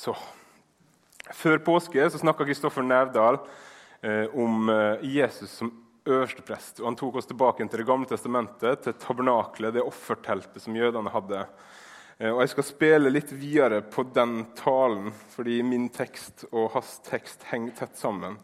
Så, 0.00 0.14
Før 1.36 1.58
påske 1.60 2.06
så 2.08 2.18
snakka 2.18 2.46
Kristoffer 2.48 2.84
Nævdal 2.86 3.36
eh, 4.00 4.32
om 4.32 4.70
eh, 4.72 5.02
Jesus 5.12 5.50
som 5.58 5.68
øverste 6.08 6.44
prest. 6.46 6.80
og 6.80 6.86
Han 6.86 6.96
tok 6.96 7.18
oss 7.20 7.28
tilbake 7.28 7.66
til 7.68 7.82
Det 7.82 7.86
gamle 7.86 8.08
testamentet, 8.08 8.80
til 8.80 8.96
tabernaklet, 8.96 9.74
det 9.76 9.84
offerteltet 9.84 10.64
som 10.64 10.76
jødene 10.76 11.12
hadde. 11.12 11.42
Eh, 12.16 12.30
og 12.30 12.40
Jeg 12.40 12.52
skal 12.54 12.68
spille 12.70 13.12
litt 13.12 13.34
videre 13.36 13.82
på 13.84 14.06
den 14.16 14.46
talen, 14.56 15.12
fordi 15.34 15.58
min 15.68 15.90
tekst 15.92 16.46
og 16.48 16.70
hans 16.78 16.96
tekst 17.04 17.44
henger 17.52 17.76
tett 17.82 18.00
sammen. 18.00 18.38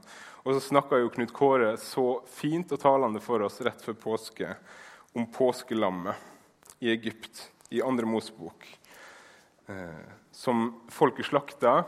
Og 0.45 0.59
så 0.59 0.61
snakka 0.69 1.01
jo 1.01 1.09
Knut 1.17 1.33
Kåre 1.35 1.73
så 1.81 2.21
fint 2.37 2.77
og 2.77 2.83
talende 2.85 3.25
for 3.25 3.41
oss 3.49 3.63
rett 3.65 3.81
før 3.81 3.97
påske 4.05 4.53
om 5.17 5.25
påskelammet 5.33 6.85
i 6.85 6.93
Egypt, 6.93 7.49
i 7.73 7.81
andre 7.81 8.05
Mosebok, 8.05 8.69
eh, 9.73 10.05
som 10.37 10.69
folket 10.93 11.31
slakta. 11.31 11.81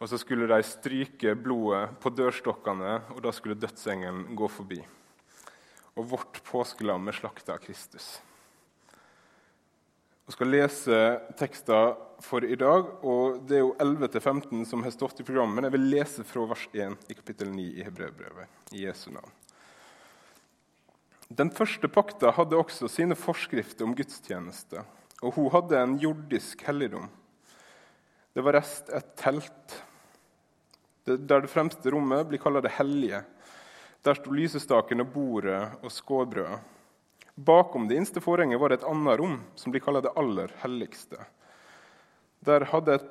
Og 0.00 0.08
så 0.08 0.18
skulle 0.18 0.48
de 0.48 0.64
stryke 0.64 1.34
blodet 1.36 1.92
på 2.00 2.10
dørstokkene, 2.16 2.96
og 3.12 3.20
da 3.22 3.32
skulle 3.36 3.58
dødsengelen 3.60 4.30
gå 4.36 4.48
forbi. 4.48 4.80
Og 6.00 6.08
vårt 6.14 6.40
påskelam 6.46 7.10
er 7.10 7.18
slakta 7.18 7.58
av 7.58 7.62
Kristus. 7.62 8.14
Jeg 10.30 10.36
skal 10.36 10.52
lese 10.54 10.98
tekster 11.36 11.96
for 12.22 12.46
i 12.46 12.56
dag. 12.56 12.86
og 13.02 13.42
Det 13.44 13.58
er 13.58 13.64
jo 13.64 13.74
11-15 13.82 14.64
som 14.70 14.84
har 14.86 14.94
stått 14.94 15.20
i 15.20 15.26
programmet, 15.26 15.58
men 15.58 15.66
jeg 15.66 15.74
vil 15.74 15.88
lese 15.90 16.24
fra 16.24 16.46
vers 16.46 16.68
1 16.72 17.10
i 17.10 17.18
kapittel 17.18 17.50
9 17.50 17.66
i 17.80 17.84
Hebrevbrevet. 17.84 18.46
i 18.72 18.86
Jesu 18.86 19.10
navn. 19.10 19.32
Den 21.30 21.50
første 21.50 21.88
pakta 21.88 22.30
hadde 22.34 22.58
også 22.58 22.88
sine 22.90 23.14
forskrifter 23.14 23.84
om 23.84 23.94
gudstjeneste, 23.94 24.84
og 25.22 25.34
hun 25.34 25.50
hadde 25.50 25.78
en 25.78 25.98
jordisk 25.98 26.62
helligdom. 26.66 27.10
Det 28.34 28.42
var 28.46 28.54
rest 28.60 28.90
et 28.94 29.14
telt 29.18 29.80
der 31.10 31.42
det 31.42 31.50
fremste 31.50 31.90
rommet 31.90 32.28
blir 32.28 32.38
kalt 32.38 32.62
det 32.62 32.76
hellige. 32.76 33.22
Der 34.04 34.16
sto 34.16 34.32
lysestaken 34.32 35.02
og 35.02 35.08
bordet 35.14 35.62
og 35.82 35.90
skålbrødet. 35.92 36.60
Bakom 37.40 37.88
det 37.88 37.96
innste 37.96 38.20
forhenget 38.20 38.60
var 38.60 38.70
det 38.70 38.80
et 38.80 38.88
annet 38.88 39.18
rom, 39.18 39.38
som 39.56 39.72
blir 39.72 39.82
kalt 39.82 40.04
det 40.04 40.12
aller 40.20 40.52
helligste. 40.62 41.18
Hadde 42.46 42.98
et, 43.00 43.08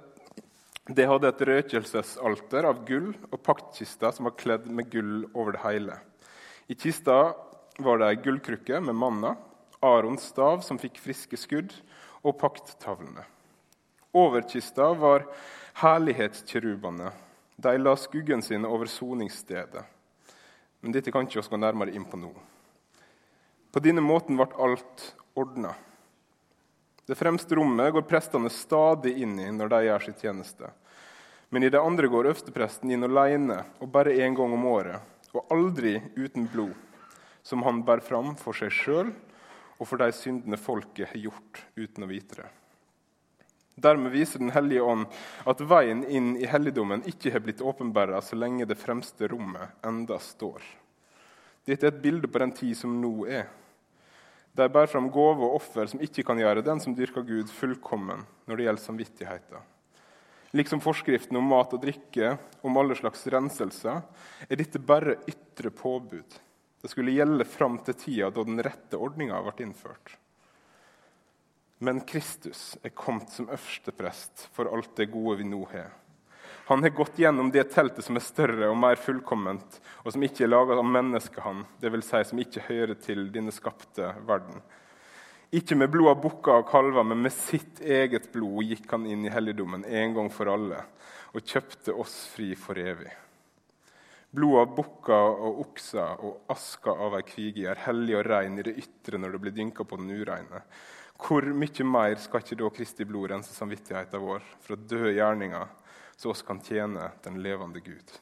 det 0.90 1.08
hadde 1.09 1.30
et 1.30 1.44
røkelsesalter 1.50 2.67
av 2.70 2.84
gull 2.88 3.12
og 3.30 3.42
paktkister 3.45 4.14
som 4.16 4.30
var 4.30 4.38
kledd 4.40 4.70
med 4.72 4.90
gull 4.94 5.25
over 5.34 5.58
det 5.58 5.64
hele. 5.66 5.97
I 6.70 6.78
kista 6.78 7.34
var 7.80 8.00
det 8.00 8.09
ei 8.09 8.22
gullkrukke 8.23 8.80
med 8.86 8.97
manna, 8.97 9.36
Arons 9.81 10.25
stav 10.31 10.64
som 10.66 10.80
fikk 10.80 11.00
friske 11.02 11.38
skudd, 11.40 11.73
og 12.20 12.36
pakttavlene. 12.42 13.23
Over 14.12 14.42
kista 14.42 14.94
var 14.94 15.28
herlighetskirubene. 15.74 17.12
de 17.56 17.78
la 17.78 17.96
skuggen 17.96 18.42
sin 18.42 18.66
over 18.66 18.86
soningsstedet. 18.86 19.84
Men 20.80 20.92
dette 20.96 21.12
kan 21.12 21.28
ikke 21.28 21.42
oss 21.42 21.52
gå 21.52 21.58
nærmere 21.60 21.92
inn 21.92 22.06
på 22.08 22.18
nå. 22.18 22.32
På 23.72 23.82
denne 23.84 24.02
måten 24.02 24.40
ble 24.40 24.48
alt 24.56 25.04
ordna. 25.38 25.74
Det 27.06 27.18
fremste 27.18 27.58
rommet 27.58 27.92
går 27.94 28.08
prestene 28.08 28.50
stadig 28.54 29.16
inn 29.22 29.36
i 29.42 29.50
når 29.52 29.74
de 29.74 29.80
gjør 29.86 30.06
sitt 30.06 30.24
tjeneste. 30.24 30.70
Men 31.50 31.66
i 31.66 31.72
det 31.74 31.82
andre 31.82 32.08
går 32.08 32.30
øverstepresten 32.30 32.92
inn 32.94 33.04
alene 33.06 33.64
og 33.82 33.92
bare 33.92 34.14
én 34.14 34.38
gang 34.38 34.54
om 34.54 34.68
året, 34.70 35.02
og 35.34 35.50
aldri 35.54 35.98
uten 36.16 36.48
blod, 36.48 36.76
som 37.44 37.66
han 37.66 37.82
bærer 37.86 38.06
fram 38.06 38.36
for 38.38 38.58
seg 38.58 38.72
sjøl 38.74 39.12
og 39.80 39.88
for 39.88 40.02
de 40.02 40.12
syndene 40.14 40.58
folket 40.58 41.10
har 41.12 41.28
gjort 41.28 41.64
uten 41.76 42.06
å 42.06 42.10
vite 42.10 42.42
det. 42.44 42.50
Dermed 43.80 44.11
viser 44.11 44.39
Den 44.39 44.52
hellige 44.52 44.83
ånd 44.83 45.08
at 45.47 45.61
veien 45.63 46.03
inn 46.03 46.33
i 46.39 46.47
helligdommen 46.49 47.05
ikke 47.08 47.31
har 47.31 47.44
blitt 47.45 47.61
åpenbara 47.63 48.19
så 48.22 48.35
lenge 48.35 48.67
det 48.67 48.80
fremste 48.80 49.30
rommet 49.31 49.80
enda 49.85 50.19
står. 50.19 50.63
Dette 51.67 51.88
er 51.88 51.94
et 51.94 52.03
bilde 52.03 52.28
på 52.28 52.41
den 52.41 52.51
tid 52.56 52.75
som 52.75 52.97
nå 53.00 53.13
er. 53.29 53.47
De 54.57 54.68
bærer 54.68 54.91
fram 54.91 55.07
gave 55.13 55.45
og 55.45 55.59
offer 55.62 55.88
som 55.88 56.01
ikke 56.03 56.25
kan 56.28 56.39
gjøre 56.41 56.66
den 56.66 56.81
som 56.84 56.95
dyrker 56.97 57.23
Gud, 57.23 57.51
fullkommen 57.53 58.25
når 58.50 58.57
det 58.57 58.66
gjelder 58.66 58.84
samvittigheten. 58.84 59.68
Liksom 60.57 60.81
forskriften 60.81 61.38
om 61.38 61.45
mat 61.45 61.75
og 61.78 61.84
drikke, 61.84 62.34
om 62.66 62.78
alle 62.81 62.97
slags 62.97 63.22
renselser, 63.29 64.01
er 64.50 64.59
dette 64.59 64.81
bare 64.81 65.19
ytre 65.29 65.69
påbud. 65.69 66.39
Det 66.81 66.89
skulle 66.89 67.13
gjelde 67.13 67.45
fram 67.45 67.78
til 67.85 67.95
tida 68.01 68.31
da 68.34 68.44
den 68.47 68.59
rette 68.66 68.97
ordninga 68.97 69.39
ble 69.45 69.68
innført. 69.68 70.16
Men 71.79 72.01
Kristus 72.03 72.78
er 72.84 72.91
kommet 72.91 73.31
som 73.31 73.47
øversteprest 73.47 74.50
for 74.56 74.67
alt 74.67 74.91
det 75.00 75.12
gode 75.13 75.38
vi 75.40 75.47
nå 75.47 75.62
har. 75.72 75.94
Han 76.69 76.84
har 76.84 76.91
gått 76.94 77.17
gjennom 77.17 77.47
det 77.50 77.63
teltet 77.73 78.06
som 78.06 78.19
er 78.19 78.25
større 78.25 78.67
og 78.69 78.75
mer 78.78 79.00
fullkomment, 79.00 79.79
og 80.03 80.13
som 80.13 80.25
ikke 80.25 80.44
er 80.45 80.51
laga 80.51 80.75
av 80.78 80.85
menneskehånd, 80.85 81.63
dvs. 81.81 82.09
Si 82.12 82.22
som 82.29 82.41
ikke 82.44 82.66
hører 82.68 83.00
til 83.01 83.23
denne 83.34 83.53
skapte 83.56 84.12
verden. 84.28 84.59
Ikke 85.56 85.73
med 85.79 85.89
blod 85.89 86.12
av 86.12 86.19
bukker 86.22 86.59
og 86.59 86.68
kalver, 86.69 87.07
men 87.09 87.23
med 87.25 87.34
sitt 87.34 87.81
eget 87.81 88.28
blod 88.35 88.68
gikk 88.69 88.91
han 88.94 89.07
inn 89.09 89.25
i 89.25 89.34
helligdommen 89.34 89.88
en 89.88 90.13
gang 90.19 90.29
for 90.34 90.51
alle 90.51 90.84
og 91.34 91.41
kjøpte 91.45 91.95
oss 91.97 92.19
fri 92.35 92.51
for 92.57 92.78
evig. 92.78 93.09
Blod 94.29 94.59
av 94.62 94.75
bukker 94.78 95.41
og 95.47 95.63
okser 95.63 96.22
og 96.22 96.53
aska 96.53 96.94
av 96.94 97.18
ei 97.18 97.25
kvige 97.25 97.72
er 97.72 97.81
hellig 97.88 98.19
og 98.19 98.28
rein 98.29 98.62
i 98.62 98.66
det 98.66 98.78
ytre 98.78 99.18
når 99.18 99.34
det 99.34 99.41
blir 99.45 99.56
dynka 99.57 99.85
på 99.89 99.97
den 99.97 100.13
ureine. 100.13 100.62
Hvor 101.19 101.44
mye 101.52 101.85
mer 101.85 102.16
skal 102.22 102.44
ikke 102.44 102.57
da 102.62 102.72
Kristi 102.72 103.06
blod 103.07 103.30
rense 103.34 103.52
samvittigheten 103.53 104.24
vår 104.24 104.46
fra 104.63 104.78
døde 104.80 105.12
gjerninger, 105.18 105.68
så 106.16 106.31
oss 106.31 106.44
kan 106.46 106.62
tjene 106.63 107.12
den 107.25 107.41
levende 107.44 107.84
Gud? 107.84 108.16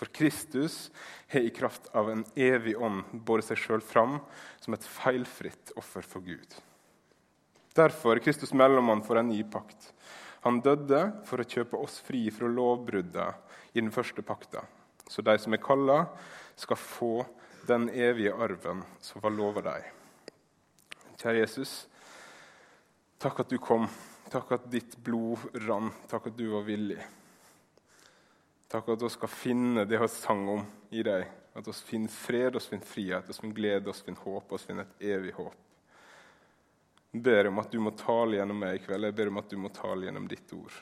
For 0.00 0.08
Kristus 0.16 0.88
har 1.28 1.44
i 1.44 1.52
kraft 1.52 1.90
av 1.92 2.08
en 2.08 2.24
evig 2.32 2.72
ånd 2.80 3.04
båret 3.12 3.44
seg 3.44 3.60
sjøl 3.60 3.82
fram 3.84 4.16
som 4.62 4.72
et 4.72 4.86
feilfritt 4.88 5.74
offer 5.76 6.06
for 6.06 6.24
Gud. 6.24 6.56
Derfor 7.76 8.16
er 8.16 8.24
Kristus 8.24 8.54
mellommann 8.56 9.04
for 9.04 9.20
en 9.20 9.28
ny 9.28 9.42
pakt. 9.44 9.92
Han 10.40 10.62
døde 10.64 11.02
for 11.28 11.42
å 11.42 11.46
kjøpe 11.46 11.76
oss 11.76 11.98
fri 12.00 12.24
fra 12.32 12.48
lovbruddet 12.48 13.76
i 13.76 13.82
den 13.82 13.92
første 13.92 14.24
pakta, 14.24 14.64
så 15.04 15.20
de 15.20 15.36
som 15.38 15.52
er 15.52 15.60
kalla, 15.60 16.06
skal 16.56 16.80
få 16.80 17.12
den 17.68 17.90
evige 17.92 18.32
arven 18.32 18.80
som 19.04 19.20
var 19.20 19.36
lova 19.36 19.62
dem. 19.68 19.84
Kjære 21.20 21.44
Jesus, 21.44 21.74
Takk 23.20 23.42
at 23.42 23.50
du 23.52 23.58
kom. 23.60 23.84
Takk 24.32 24.52
at 24.56 24.68
ditt 24.72 24.94
blod 25.04 25.42
rant. 25.66 26.06
Takk 26.08 26.30
at 26.30 26.36
du 26.38 26.46
var 26.54 26.62
villig. 26.64 27.00
Takk 28.70 28.88
at 28.94 29.02
vi 29.02 29.10
skal 29.12 29.32
finne 29.32 29.84
det 29.84 29.98
vi 30.00 30.08
sang 30.08 30.46
om 30.48 30.62
i 30.94 31.02
deg. 31.04 31.26
At 31.52 31.68
vi 31.68 31.74
finner 31.74 32.14
fred, 32.14 32.56
vi 32.56 32.62
finner 32.64 32.88
frihet, 32.88 33.28
vi 33.28 33.36
finner 33.36 33.58
glede, 33.58 33.92
vi 33.92 34.06
finner 34.06 34.24
håp, 34.24 34.54
vi 34.54 34.62
finner 34.62 34.88
et 34.88 35.04
evig 35.12 35.34
håp. 35.36 35.58
Jeg 37.10 37.24
ber 37.26 37.50
om 37.50 37.60
at 37.60 37.72
du 37.74 37.80
må 37.82 37.92
tale 37.98 38.38
gjennom 38.38 38.62
meg 38.62 38.78
i 38.78 38.82
kveld. 38.86 39.10
Jeg 39.10 39.18
ber 39.18 39.34
om 39.34 39.42
at 39.42 39.52
du 39.52 39.58
må 39.60 39.74
tale 39.74 40.08
gjennom 40.08 40.30
ditt 40.30 40.56
ord. 40.56 40.80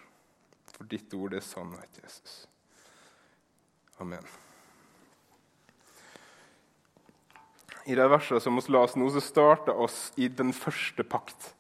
For 0.77 0.87
ditt 0.87 1.19
ord 1.19 1.35
er 1.35 1.43
sannhet, 1.43 2.03
Jesus. 2.05 2.39
Amen. 3.99 4.31
I 7.89 7.97
de 7.99 8.11
versene 8.13 8.39
som 8.45 8.61
vi 8.61 8.71
las 8.77 8.95
nå, 8.95 9.11
så 9.11 9.25
starter 9.25 9.75
oss 9.75 10.13
i 10.21 10.29
den 10.31 10.53
første 10.55 11.03
pakt 11.03 11.55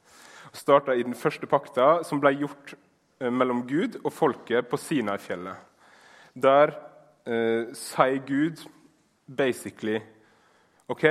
starta 0.56 0.94
i 0.94 1.04
den 1.04 1.16
første 1.18 1.48
pakta, 1.50 2.02
som 2.06 2.20
ble 2.22 2.34
gjort 2.40 2.74
eh, 3.20 3.30
mellom 3.30 3.64
Gud 3.68 3.98
og 4.04 4.12
folket 4.14 4.68
på 4.70 4.80
Sinai-fjellet. 4.80 5.60
Der 6.38 6.74
eh, 7.28 7.74
sier 7.76 8.22
Gud 8.26 8.62
basically 9.28 10.00
OK, 10.88 11.04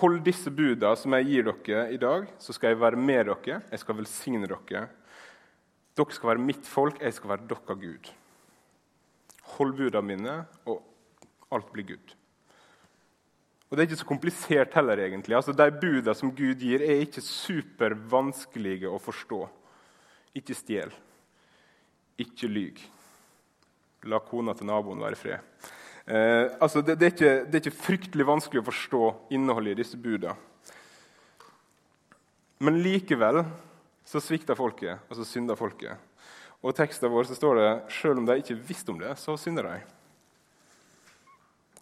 hold 0.00 0.22
disse 0.24 0.50
buda 0.50 0.94
som 0.96 1.12
jeg 1.18 1.28
gir 1.28 1.48
dere 1.50 1.86
i 1.92 2.00
dag, 2.00 2.28
så 2.40 2.54
skal 2.56 2.72
jeg 2.72 2.80
være 2.80 2.96
med 2.96 3.28
dere. 3.28 3.60
Jeg 3.70 3.82
skal 3.82 3.98
velsigne 3.98 4.48
dere. 4.48 4.86
Dere 5.94 6.16
skal 6.16 6.32
være 6.32 6.46
mitt 6.46 6.66
folk, 6.66 7.02
jeg 7.02 7.14
skal 7.14 7.34
være 7.34 7.48
deres 7.50 7.80
Gud. 7.82 8.12
Hold 9.58 9.74
buda 9.76 10.00
mine, 10.00 10.44
og 10.64 10.80
alt 11.52 11.68
blir 11.72 11.84
Gud. 11.92 12.14
Og 13.74 13.78
Det 13.78 13.82
er 13.82 13.88
ikke 13.88 14.04
så 14.04 14.06
komplisert 14.06 14.74
heller. 14.78 14.98
egentlig. 15.02 15.34
Altså, 15.34 15.52
De 15.52 15.70
budene 15.80 16.14
som 16.14 16.30
Gud 16.30 16.60
gir, 16.62 16.80
er 16.80 17.02
ikke 17.02 17.20
supervanskelige 17.20 18.86
å 18.86 19.00
forstå. 19.02 19.48
Ikke 20.32 20.54
stjel. 20.54 20.92
Ikke 22.16 22.46
lyg. 22.46 22.78
La 24.04 24.20
kona 24.20 24.54
til 24.54 24.70
naboen 24.70 25.02
være 25.02 25.18
i 25.18 25.18
fred. 25.18 25.40
Eh, 26.06 26.54
altså, 26.60 26.82
det, 26.86 27.00
det, 27.00 27.06
er 27.06 27.16
ikke, 27.16 27.34
det, 27.50 27.54
er 27.54 27.64
ikke, 27.64 27.82
fryktelig 27.82 28.26
vanskelig 28.26 28.62
å 28.62 28.70
forstå 28.70 29.12
innholdet 29.34 29.72
i 29.72 29.82
disse 29.82 29.98
budene. 29.98 30.38
Men 32.62 32.78
likevel 32.78 33.42
så 34.06 34.22
svikter 34.22 34.54
folket, 34.54 35.02
og 35.10 35.18
så 35.18 35.26
synder 35.26 35.58
folket. 35.58 35.98
Og 36.62 36.70
I 36.70 36.78
teksten 36.78 37.10
vår 37.10 37.26
så 37.26 37.34
står 37.34 37.58
det 37.58 37.70
selv 37.90 38.22
om 38.22 38.26
de 38.30 38.38
ikke 38.38 38.54
visste 38.54 38.94
om 38.94 39.02
det, 39.02 39.16
så 39.18 39.34
synder 39.34 39.66
de. 39.66 39.78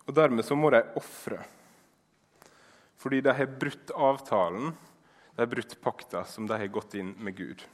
Og 0.06 0.17
Dermed 0.17 0.49
så 0.49 0.56
må 0.56 0.73
de 0.73 0.89
ofre. 0.97 1.44
Fordi 3.02 3.19
de 3.25 3.34
har 3.34 3.54
brutt 3.58 3.90
avtalen, 3.99 4.70
de 5.34 5.43
har 5.43 5.50
brutt 5.50 5.75
pakta 5.82 6.22
som 6.28 6.46
de 6.46 6.58
har 6.60 6.70
gått 6.70 6.94
inn 6.94 7.16
med 7.19 7.34
Gud. 7.34 7.64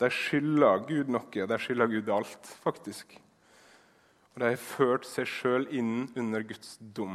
De 0.00 0.08
skylder 0.10 0.82
Gud 0.88 1.12
noe, 1.12 1.46
de 1.52 1.58
skylder 1.62 1.92
Gud 1.92 2.10
alt, 2.10 2.50
faktisk. 2.64 3.14
Og 4.34 4.42
de 4.42 4.50
har 4.50 4.60
ført 4.60 5.06
seg 5.08 5.30
sjøl 5.30 5.68
inn 5.72 6.08
under 6.18 6.42
Guds 6.44 6.74
dom 6.80 7.14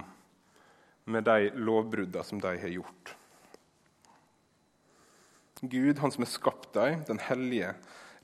med 1.11 1.27
de 1.27 1.51
lovbruddene 1.59 2.23
som 2.25 2.39
de 2.41 2.55
har 2.63 2.73
gjort. 2.77 3.13
Gud, 5.61 5.99
han 5.99 6.13
som 6.13 6.23
har 6.23 6.31
skapt 6.31 6.71
dem, 6.73 7.03
den 7.05 7.21
hellige, 7.21 7.75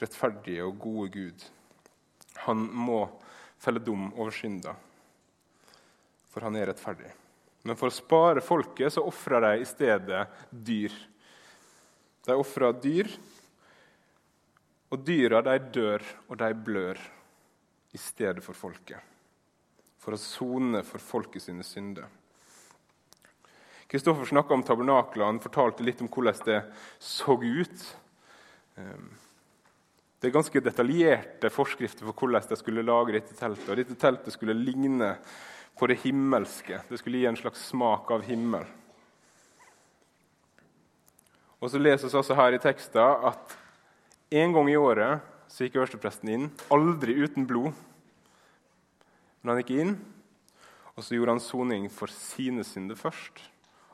rettferdige 0.01 0.65
og 0.65 0.79
gode 0.81 1.11
Gud, 1.13 1.45
han 2.47 2.63
må 2.73 3.03
felle 3.61 3.81
dom 3.83 4.09
over 4.15 4.33
synda, 4.33 4.73
for 6.31 6.47
han 6.47 6.57
er 6.57 6.71
rettferdig. 6.71 7.11
Men 7.67 7.75
for 7.75 7.91
å 7.91 7.95
spare 7.95 8.43
folket 8.43 8.95
så 8.95 9.03
ofrer 9.03 9.43
de 9.43 9.49
i 9.61 9.67
stedet 9.67 10.23
dyr. 10.49 10.93
De 12.23 12.35
ofrer 12.35 12.79
dyr, 12.83 13.09
og 14.87 15.03
dyra 15.03 15.41
de 15.43 15.57
dør 15.75 16.05
og 16.29 16.37
de 16.39 16.47
blør 16.69 17.01
i 17.91 17.99
stedet 17.99 18.43
for 18.45 18.55
folket. 18.55 19.03
For 19.99 20.15
å 20.15 20.21
sone 20.21 20.79
for 20.87 21.03
folket 21.03 21.43
sine 21.43 21.65
synder. 21.67 22.07
Kristoffer 23.87 24.27
snakka 24.27 24.55
om 24.55 24.63
tabernaklene, 24.67 25.43
fortalte 25.43 25.83
litt 25.83 26.03
om 26.03 26.09
hvordan 26.11 26.39
det 26.47 26.61
så 27.03 27.35
ut. 27.35 27.85
Ehm, 28.79 29.11
det 30.19 30.27
er 30.27 30.35
ganske 30.35 30.63
detaljerte 30.63 31.51
forskrifter 31.53 32.07
for 32.07 32.15
hvordan 32.15 32.47
de 32.49 32.59
skulle 32.59 32.83
lage 32.83 33.15
dette 33.15 33.35
teltet. 33.35 33.69
Og 33.69 33.79
dette 33.79 33.99
teltet 33.99 34.35
skulle 34.35 34.55
ligne 34.55 35.13
på 35.79 35.88
det 35.89 36.00
himmelske. 36.03 36.81
Det 36.89 37.00
skulle 37.00 37.21
gi 37.21 37.29
en 37.29 37.39
slags 37.39 37.68
smak 37.69 38.12
av 38.12 38.25
himmel. 38.27 38.65
Og 41.57 41.71
så 41.71 41.81
leses 41.81 42.13
også 42.13 42.38
her 42.38 42.53
i 42.53 42.62
teksten 42.62 43.25
at 43.31 43.57
en 44.38 44.53
gang 44.53 44.69
i 44.69 44.77
året 44.77 45.24
så 45.50 45.65
gikk 45.65 45.79
øverstepresten 45.79 46.29
inn, 46.33 46.47
aldri 46.74 47.15
uten 47.18 47.47
blod. 47.50 47.71
Men 49.41 49.53
han 49.53 49.62
gikk 49.62 49.74
inn, 49.79 49.94
og 50.97 51.06
så 51.06 51.15
gjorde 51.15 51.38
han 51.38 51.44
soning 51.44 51.88
for 51.94 52.12
sine 52.12 52.65
synder 52.68 52.97
først, 53.00 53.39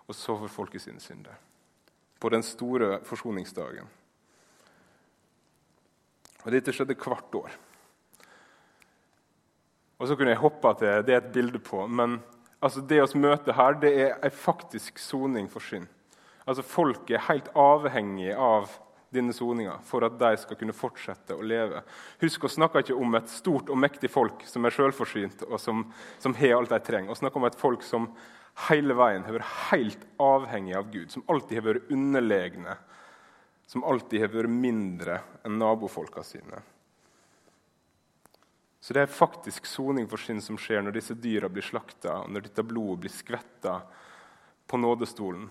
og 0.08 0.16
så 0.18 0.36
for 0.40 0.52
folket 0.52 0.84
sine 0.84 1.04
synder. 1.04 1.36
På 2.20 2.32
den 2.32 2.44
store 2.44 2.98
forsoningsdagen. 3.06 3.88
Og 6.44 6.52
Dette 6.52 6.74
skjedde 6.76 6.98
hvert 7.00 7.38
år. 7.40 7.54
Og 10.04 10.10
så 10.10 10.18
kunne 10.20 10.34
jeg 10.34 10.42
hoppe 10.44 10.74
til 10.82 11.06
det 11.08 11.14
er 11.16 11.22
et 11.22 11.32
bilde 11.32 11.60
på, 11.64 11.86
men 11.88 12.18
altså 12.60 12.82
det 12.84 13.00
vi 13.14 13.22
møter 13.24 13.56
her, 13.56 13.78
det 13.80 13.92
er 14.04 14.18
en 14.20 14.34
faktisk 14.36 15.00
soning 15.00 15.48
for 15.48 15.64
synd. 15.64 15.88
Altså 16.44 16.66
Folket 16.68 17.16
er 17.16 17.30
helt 17.30 17.48
avhengig 17.56 18.34
av 18.36 18.68
denne 19.16 19.32
soninga 19.32 19.78
for 19.88 20.04
at 20.04 20.18
de 20.20 20.34
skal 20.42 20.60
kunne 20.60 20.76
fortsette 20.76 21.38
å 21.38 21.46
leve. 21.46 21.86
Husk, 22.20 22.44
å 22.44 22.52
snakke 22.52 22.84
ikke 22.84 22.98
om 23.00 23.16
et 23.16 23.32
stort 23.32 23.72
og 23.72 23.80
mektig 23.80 24.12
folk 24.12 24.44
som 24.50 24.68
er 24.68 24.76
selvforsynt 24.76 25.46
og 25.48 25.56
som, 25.62 25.86
som 26.20 26.36
har 26.36 26.58
alt 26.58 26.74
de 26.74 26.82
trenger. 26.84 27.14
Vi 27.14 27.22
snakker 27.22 27.40
om 27.40 27.48
et 27.48 27.62
folk 27.64 27.88
som 27.88 28.10
hele 28.68 28.98
veien 29.00 29.24
har 29.24 29.38
vært 29.38 29.56
helt 29.70 30.04
avhengig 30.20 30.76
av 30.82 30.92
Gud, 30.92 31.16
som 31.16 31.24
alltid 31.32 31.62
har 31.62 31.70
vært 31.70 31.96
underlegne, 31.96 32.76
som 33.72 33.88
alltid 33.88 34.28
har 34.28 34.36
vært 34.36 34.52
mindre 34.52 35.22
enn 35.48 35.62
nabofolka 35.64 36.28
sine. 36.28 36.60
Så 38.84 38.94
det 38.94 39.06
er 39.06 39.12
faktisk 39.16 39.64
soning 39.66 40.10
for 40.12 40.20
synd 40.20 40.44
som 40.44 40.58
skjer 40.60 40.82
når 40.84 40.98
disse 40.98 41.16
dyra 41.16 41.48
blir 41.48 41.64
slakta, 41.64 42.18
og 42.26 42.34
når 42.36 42.50
dette 42.50 42.66
blodet 42.68 43.06
blir 43.06 43.14
skvetta 43.16 43.78
på 44.68 44.80
nådestolen 44.82 45.46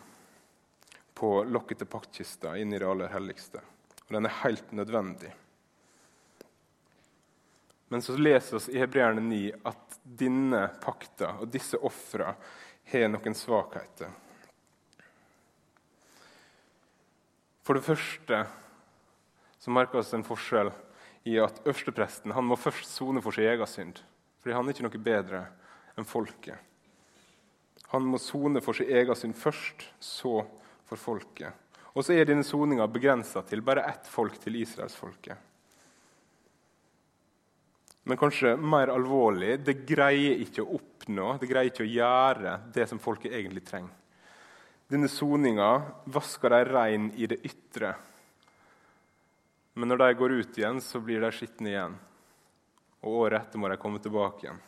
på 1.17 1.31
lokket 1.49 1.81
til 1.81 1.89
paktkista 1.89 2.53
inn 2.61 2.77
i 2.77 2.81
det 2.83 2.91
aller 2.91 3.09
helligste. 3.09 3.63
Og 4.05 4.13
den 4.19 4.29
er 4.29 4.37
helt 4.43 4.75
nødvendig. 4.77 5.33
Men 7.89 8.05
så 8.05 8.19
leser 8.21 8.61
vi 8.61 8.77
i 8.77 8.85
Hebreerne 8.85 9.25
9 9.25 9.41
at 9.73 9.99
denne 10.05 10.67
pakta 10.85 11.33
og 11.41 11.49
disse 11.57 11.81
ofra 11.81 12.37
har 12.93 13.09
noen 13.15 13.41
svakheter. 13.41 14.13
For 17.65 17.81
det 17.81 17.89
første 17.89 18.45
så 19.57 19.73
merker 19.73 20.05
vi 20.05 20.19
en 20.21 20.31
forskjell 20.35 20.77
i 21.29 21.39
at 21.39 21.63
øverstepresten 21.65 22.35
må 22.45 22.57
først 22.59 22.91
sone 22.91 23.23
for 23.23 23.35
sin 23.35 23.47
egen 23.51 23.67
synd. 23.67 24.03
Fordi 24.43 24.57
han 24.57 24.67
er 24.67 24.75
ikke 24.75 24.89
noe 24.89 25.05
bedre 25.07 25.43
enn 25.99 26.09
folket. 26.09 26.59
Han 27.93 28.09
må 28.09 28.19
sone 28.19 28.63
for 28.65 28.75
sin 28.75 28.91
egen 28.91 29.19
synd 29.19 29.37
først, 29.39 29.87
så 30.01 30.41
for 30.89 30.99
folket. 30.99 31.53
Og 31.93 32.05
så 32.05 32.17
er 32.17 32.27
denne 32.27 32.45
soninga 32.47 32.87
begrensa 32.89 33.43
til 33.45 33.63
bare 33.65 33.85
ett 33.91 34.09
folk, 34.09 34.39
til 34.41 34.57
israelsfolket. 34.63 35.49
Men 38.09 38.19
kanskje 38.19 38.57
mer 38.59 38.91
alvorlig 38.91 39.61
det 39.63 39.85
greier 39.87 40.41
ikke 40.43 40.65
å 40.65 40.79
oppnå, 40.79 41.37
det 41.39 41.51
greier 41.51 41.71
ikke 41.71 41.85
å 41.85 41.93
gjøre 41.93 42.55
det 42.75 42.89
som 42.91 43.01
folket 43.03 43.35
egentlig 43.37 43.63
trenger. 43.69 43.93
Denne 44.91 45.09
soninga 45.09 45.69
vasker 46.13 46.53
dem 46.53 46.73
rein 46.73 47.05
i 47.17 47.29
det 47.31 47.39
ytre. 47.47 47.95
Men 49.75 49.89
når 49.89 50.03
de 50.03 50.15
går 50.21 50.35
ut 50.41 50.59
igjen, 50.59 50.81
så 50.85 51.01
blir 51.01 51.23
de 51.23 51.31
skitne 51.33 51.73
igjen. 51.73 51.97
Og 53.03 53.25
året 53.25 53.41
etter 53.41 53.61
må 53.61 53.71
de 53.73 53.79
komme 53.81 54.03
tilbake 54.03 54.47
igjen. 54.47 54.61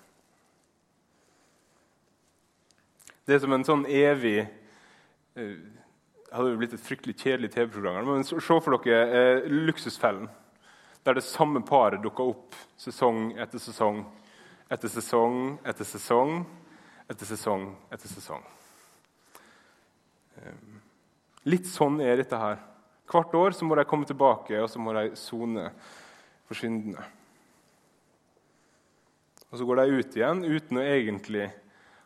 Det 3.25 3.37
er 3.37 3.41
som 3.41 3.55
en 3.57 3.65
sånn 3.65 3.85
evig 3.89 4.43
eh, 4.43 5.57
hadde 6.35 6.51
jo 6.51 6.59
blitt 6.61 6.75
et 6.77 6.83
fryktelig 6.83 7.15
kjedelig 7.21 7.53
TV-program. 7.55 8.09
Men 8.09 8.27
se 8.27 8.41
for 8.41 8.77
dere 8.85 9.05
eh, 9.21 9.47
Luksusfellen, 9.49 10.27
der 11.05 11.17
det 11.17 11.25
samme 11.25 11.63
paret 11.65 12.03
dukker 12.05 12.35
opp 12.35 12.57
sesong 12.81 13.33
etter 13.41 13.61
sesong 13.63 14.03
etter 14.73 14.89
sesong 14.89 15.59
etter 15.65 15.87
sesong 15.87 16.39
etter 17.09 17.29
sesong 17.29 17.67
etter 17.93 18.09
sesong. 18.11 18.45
Eh, 20.41 20.63
litt 21.53 21.69
sånn 21.69 22.01
er 22.05 22.19
dette 22.21 22.41
her. 22.41 22.63
Hvert 23.11 23.35
år 23.37 23.57
så 23.57 23.67
må 23.69 23.77
de 23.77 23.85
komme 23.89 24.09
tilbake 24.09 24.59
og 24.63 24.71
så 24.71 24.81
må 24.81 24.95
de 24.97 25.11
sone 25.19 25.69
for 26.49 26.59
syndene. 26.59 27.05
Og 29.51 29.59
Så 29.59 29.65
går 29.65 29.77
de 29.77 29.99
ut 30.01 30.17
igjen 30.17 30.45
uten 30.45 30.81
å 30.81 30.83
egentlig 30.83 31.51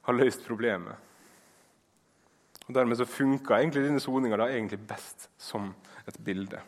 ha 0.05 0.13
løst 0.13 0.45
problemet. 0.45 0.97
Og 2.69 2.75
Dermed 2.77 2.99
så 2.99 3.09
funka 3.09 3.57
egentlig 3.57 3.87
denne 3.87 4.03
soninga 4.05 4.77
best 4.77 5.31
som 5.39 5.75
et 6.07 6.19
bilde. 6.21 6.61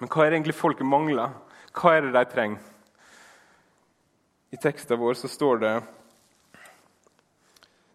Men 0.00 0.10
hva 0.10 0.24
er 0.24 0.30
det 0.30 0.36
egentlig 0.38 0.58
folket 0.58 0.86
mangler? 0.86 1.32
Hva 1.72 1.94
er 1.96 2.02
det 2.02 2.12
de 2.12 2.24
trenger? 2.28 2.60
I 4.52 4.56
teksten 4.60 5.00
vår 5.00 5.14
så 5.14 5.28
står 5.28 5.58
det 5.62 5.74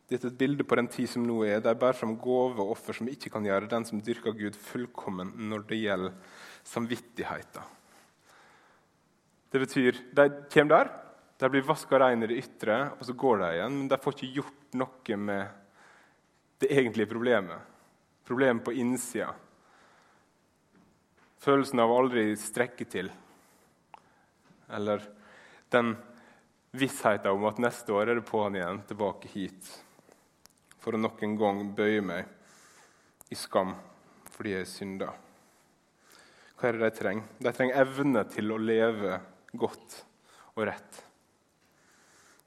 dette 0.10 0.26
er 0.26 0.32
et 0.32 0.40
bilde 0.40 0.66
på 0.66 0.78
den 0.80 0.88
tid 0.90 1.10
som 1.12 1.26
nå 1.26 1.44
er. 1.46 1.60
De 1.62 1.74
bærer 1.78 1.98
fram 1.98 2.16
gave 2.18 2.58
og 2.58 2.74
offer 2.74 2.98
som 2.98 3.10
ikke 3.12 3.30
kan 3.34 3.46
gjøre 3.46 3.70
den 3.70 3.86
som 3.86 4.02
dyrker 4.02 4.34
Gud, 4.38 4.58
fullkommen 4.58 5.36
når 5.52 5.68
det 5.70 5.84
gjelder 5.84 6.16
samvittigheten. 6.66 7.76
Det 9.50 9.62
betyr 9.62 10.00
de 10.18 10.26
kommer 10.54 10.74
der, 10.74 10.90
de 11.40 11.50
blir 11.50 11.64
vaska 11.64 12.00
rein 12.02 12.24
i 12.26 12.28
det 12.28 12.42
ytre, 12.42 12.78
og 13.00 13.06
så 13.08 13.14
går 13.16 13.38
de 13.40 13.52
igjen. 13.56 13.78
Men 13.78 13.92
de 13.92 13.98
får 14.04 14.18
ikke 14.18 14.34
gjort 14.42 14.76
noe 14.82 15.18
med 15.18 15.54
det 16.60 16.72
egentlige 16.74 17.08
problemet. 17.14 17.62
Problemet 18.28 18.66
på 18.66 18.74
innsida. 18.76 19.30
Følelsen 21.40 21.80
av 21.80 21.94
å 21.94 22.02
aldri 22.02 22.34
strekke 22.36 22.86
til. 22.92 23.08
Eller 24.76 25.06
den 25.72 25.94
vissheten 26.76 27.32
om 27.32 27.48
at 27.48 27.62
neste 27.64 27.96
år 27.96 28.12
er 28.12 28.20
det 28.20 28.28
på'n 28.28 28.60
igjen, 28.60 28.84
tilbake 28.90 29.32
hit. 29.32 29.72
For 30.90 30.98
å 30.98 31.04
nok 31.06 31.20
en 31.22 31.36
gang 31.38 31.60
bøye 31.78 32.02
meg 32.02 33.30
i 33.30 33.36
skam 33.38 33.76
fordi 34.34 34.56
jeg 34.56 34.70
synder. 34.72 35.12
Hva 36.58 36.66
er 36.66 36.80
det 36.80 36.88
de 36.88 36.98
trenger? 36.98 37.28
De 37.38 37.52
trenger 37.54 37.78
evne 37.84 38.24
til 38.34 38.50
å 38.50 38.58
leve 38.58 39.20
godt 39.54 40.00
og 40.56 40.64
rett. 40.66 40.98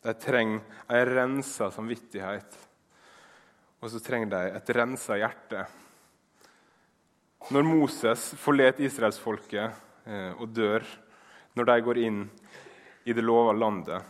De 0.02 0.16
trenger 0.18 0.82
ei 0.90 1.04
rensa 1.06 1.68
samvittighet 1.70 2.58
og 3.78 3.94
så 3.94 4.02
trenger 4.02 4.34
de 4.34 4.42
et 4.58 4.72
rensa 4.74 5.20
hjerte. 5.22 5.62
Når 7.54 7.68
Moses 7.70 8.32
forlater 8.42 8.88
israelsfolket 8.88 9.78
eh, 10.02 10.34
og 10.34 10.50
dør, 10.50 10.82
når 11.54 11.70
de 11.70 11.78
går 11.86 12.02
inn 12.08 12.20
i 13.06 13.14
det 13.14 13.22
lova 13.22 13.54
landet, 13.54 14.02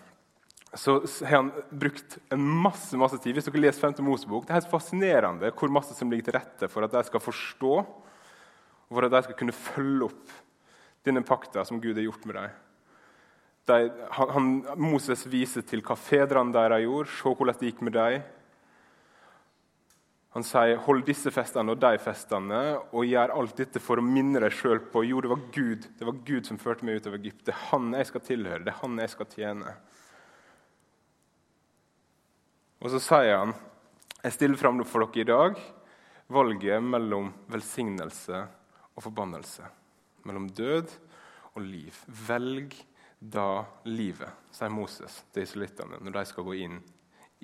så 0.75 0.95
har 1.26 1.37
han 1.37 1.52
brukt 1.71 2.19
en 2.33 2.45
masse 2.64 2.97
masse 2.97 3.19
tid. 3.21 3.37
Hvis 3.37 3.49
dere 3.49 3.61
leser 3.61 3.93
5. 3.93 4.00
Mosebok, 4.07 4.47
Det 4.47 4.55
er 4.55 4.61
helt 4.62 4.73
fascinerende 4.73 5.52
hvor 5.52 5.69
masse 5.69 5.95
som 5.95 6.11
ligger 6.11 6.31
til 6.31 6.38
rette 6.38 6.69
for 6.73 6.85
at 6.85 6.93
de 6.93 7.05
skal 7.05 7.21
forstå 7.21 7.75
og 8.93 8.97
for 8.97 9.05
at 9.05 9.12
de 9.12 9.23
skal 9.25 9.37
kunne 9.37 9.57
følge 9.57 10.05
opp 10.09 10.33
denne 11.05 11.25
pakta 11.25 11.64
som 11.64 11.81
Gud 11.81 11.97
har 11.97 12.05
gjort 12.05 12.25
med 12.29 12.37
dem. 12.37 12.50
De, 13.69 13.91
han, 14.11 14.52
Moses 14.76 15.23
viser 15.31 15.64
til 15.67 15.85
hva 15.87 15.97
fedrene 15.97 16.55
deres 16.55 16.83
gjorde, 16.83 17.12
se 17.14 17.33
hvordan 17.33 17.59
det 17.61 17.71
gikk 17.71 17.83
med 17.87 17.97
dem. 17.97 18.25
Han 20.33 20.43
sier 20.43 20.79
'hold 20.81 21.05
disse 21.05 21.31
festene 21.31 21.73
og 21.73 21.81
de 21.81 21.99
festene', 21.99 22.81
og 22.93 23.05
gjør 23.05 23.35
alt 23.37 23.57
dette 23.57 23.81
for 23.81 24.00
å 24.00 24.05
minne 24.05 24.41
deg 24.41 24.52
sjøl 24.52 24.81
på 24.81 25.05
jo, 25.05 25.21
det 25.21 25.29
var 25.29 25.43
Gud 25.52 25.88
det 25.99 26.07
var 26.09 26.25
Gud 26.25 26.47
som 26.47 26.59
førte 26.59 26.85
meg 26.85 26.97
ut 26.97 27.07
av 27.07 27.14
Egypt. 27.14 27.45
Det 27.45 27.52
er 27.52 27.69
Han 27.71 27.93
jeg 27.93 28.07
skal 28.07 28.21
tilhøre, 28.21 28.64
det 28.64 28.73
er 28.73 28.81
Han 28.81 28.99
jeg 28.99 29.11
skal 29.11 29.26
tjene. 29.26 29.75
Og 32.83 32.91
så 32.91 32.99
sier 32.99 33.37
han 33.39 33.55
jeg 34.23 34.35
stiller 34.35 34.59
fram 34.59 34.81
for 34.87 35.07
dere 35.07 35.23
i 35.23 35.29
dag 35.29 35.61
valget 36.33 36.83
mellom 36.83 37.31
velsignelse 37.51 38.39
og 38.95 39.05
forbannelse. 39.05 39.67
Mellom 40.27 40.49
død 40.55 40.91
og 41.55 41.62
liv. 41.62 41.97
Velg 42.07 42.75
da 43.19 43.65
livet, 43.87 44.31
sier 44.55 44.71
Moses 44.75 45.21
til 45.35 45.47
israelittene 45.47 46.01
når 46.03 46.17
de 46.17 46.25
skal 46.31 46.47
gå 46.47 46.57
inn 46.65 46.79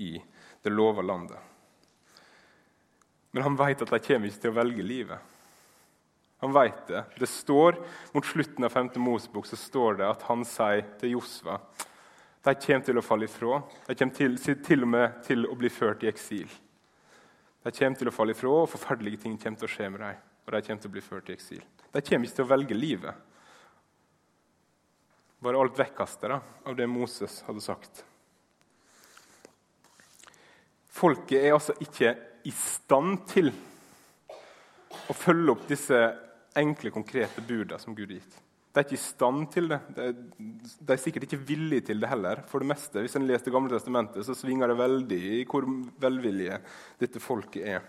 i 0.02 0.16
det 0.62 0.73
lova 0.75 1.02
landet. 1.07 1.38
Men 3.30 3.45
han 3.47 3.59
vet 3.59 3.83
at 3.85 3.90
de 3.92 4.00
kommer 4.02 4.30
ikke 4.30 4.42
til 4.47 4.54
å 4.54 4.59
velge 4.59 4.87
livet. 4.87 5.35
Han 6.42 6.54
vet 6.54 6.87
det. 6.87 7.02
Det 7.18 7.30
står 7.30 7.78
Mot 8.14 8.26
slutten 8.26 8.66
av 8.66 8.75
5. 8.75 8.90
Mosebok 9.02 9.47
så 9.47 9.59
står 9.59 9.99
det 9.99 10.07
at 10.07 10.23
han 10.30 10.47
sier 10.47 10.87
til 11.00 11.16
Josva 11.16 11.59
de 12.45 12.54
kommer 12.54 12.87
til 12.87 12.99
å 12.99 13.04
falle 13.04 13.26
ifra. 13.26 13.61
De 13.88 13.95
kommer 13.99 14.14
til, 14.14 14.38
til 14.64 14.87
og 14.87 14.90
med 14.92 15.23
til 15.26 15.47
å 15.49 15.57
bli 15.59 15.71
ført 15.73 16.04
i 16.07 16.11
eksil. 16.11 16.49
De 17.64 17.73
kommer 17.75 17.99
til 17.99 18.11
å 18.11 18.14
falle 18.14 18.35
ifra, 18.37 18.52
og 18.52 18.71
forferdelige 18.71 19.25
ting 19.25 19.38
kommer 19.40 19.59
til 19.61 19.68
å 19.68 19.73
skje 19.73 19.88
med 19.92 20.04
dem. 20.04 20.21
Og 20.47 20.54
de 20.54 20.62
kommer 20.64 20.83
til 20.85 20.90
å 20.90 20.95
bli 20.95 21.04
ført 21.04 21.28
i 21.28 21.35
eksil. 21.35 21.64
De 21.92 22.04
kommer 22.04 22.28
ikke 22.28 22.38
til 22.38 22.47
å 22.47 22.52
velge 22.52 22.78
livet. 22.78 23.25
Bare 25.45 25.61
alt 25.61 25.78
vekkastet 25.78 26.33
av 26.33 26.78
det 26.78 26.87
Moses 26.90 27.42
hadde 27.47 27.62
sagt. 27.62 28.04
Folket 30.99 31.38
er 31.38 31.54
altså 31.54 31.76
ikke 31.83 32.14
i 32.49 32.54
stand 32.54 33.21
til 33.30 33.52
å 35.09 35.14
følge 35.14 35.52
opp 35.52 35.68
disse 35.68 36.00
enkle, 36.59 36.90
konkrete 36.95 37.45
budene 37.45 37.78
som 37.78 37.95
Gud 37.95 38.09
har 38.09 38.18
gitt. 38.18 38.38
De 38.78 38.82
er 38.85 38.87
ikke 38.87 38.94
i 38.94 39.00
stand 39.02 39.47
til 39.50 39.73
det. 39.73 39.76
De, 39.90 40.92
er 40.94 41.00
sikkert 41.02 41.25
ikke 41.26 41.40
villige 41.49 41.88
til 41.88 41.99
det 41.99 42.06
heller. 42.12 42.44
for 42.47 42.62
det 42.62 42.68
meste. 42.70 43.00
Hvis 43.02 43.16
en 43.18 43.26
leser 43.26 43.50
Det 43.50 43.52
gamle 43.52 43.73
testamentet, 43.73 44.23
så 44.23 44.37
svinger 44.38 44.68
det 44.70 44.76
veldig 44.78 45.18
i 45.40 45.44
hvor 45.50 45.66
velvillige 45.99 46.61
dette 47.00 47.18
folket 47.18 47.66
er. 47.66 47.82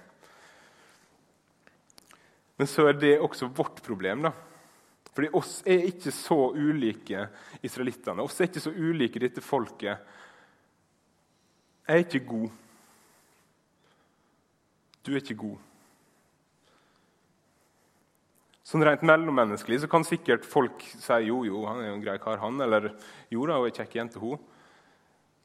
Men 2.58 2.68
så 2.68 2.88
er 2.90 2.98
det 2.98 3.20
også 3.20 3.52
vårt 3.54 3.84
problem. 3.86 4.24
da. 4.24 4.32
Fordi 5.14 5.30
oss 5.30 5.62
er 5.62 5.86
ikke 5.92 6.12
så 6.12 6.40
ulike 6.58 7.28
israelittene. 7.62 8.26
Oss 8.26 8.42
er 8.42 8.50
ikke 8.50 8.66
så 8.66 8.74
ulike 8.74 9.22
dette 9.22 9.46
folket. 9.46 10.02
Jeg 11.86 11.94
er 11.94 12.02
ikke 12.02 12.26
god. 12.26 12.50
Du 15.06 15.12
er 15.14 15.22
ikke 15.22 15.38
god. 15.38 15.69
Sånn 18.70 18.86
Rent 18.86 19.02
mellommenneskelig 19.02 19.80
så 19.82 19.88
kan 19.90 20.04
sikkert 20.06 20.44
folk 20.46 20.84
si 20.86 21.16
jo, 21.26 21.42
jo, 21.48 21.64
han 21.66 21.80
er 21.82 21.88
jo 21.90 21.96
en 21.96 22.04
grei 22.04 22.20
kar, 22.22 22.38
han. 22.38 22.60
Eller 22.62 22.92
jo 23.34 23.48
da, 23.50 23.58
hun 23.58 23.66
er 23.66 23.74
kjekk 23.74 23.96
jente, 23.98 24.22
hun. 24.22 24.38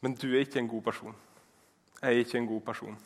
Men 0.05 0.17
du 0.21 0.27
er 0.29 0.43
ikke 0.45 0.61
en 0.61 0.69
god 0.69 0.85
person. 0.85 1.15
Jeg 2.03 2.11
er 2.11 2.21
ikke 2.21 2.41
en 2.43 2.51
god 2.51 2.65
person. 2.67 2.99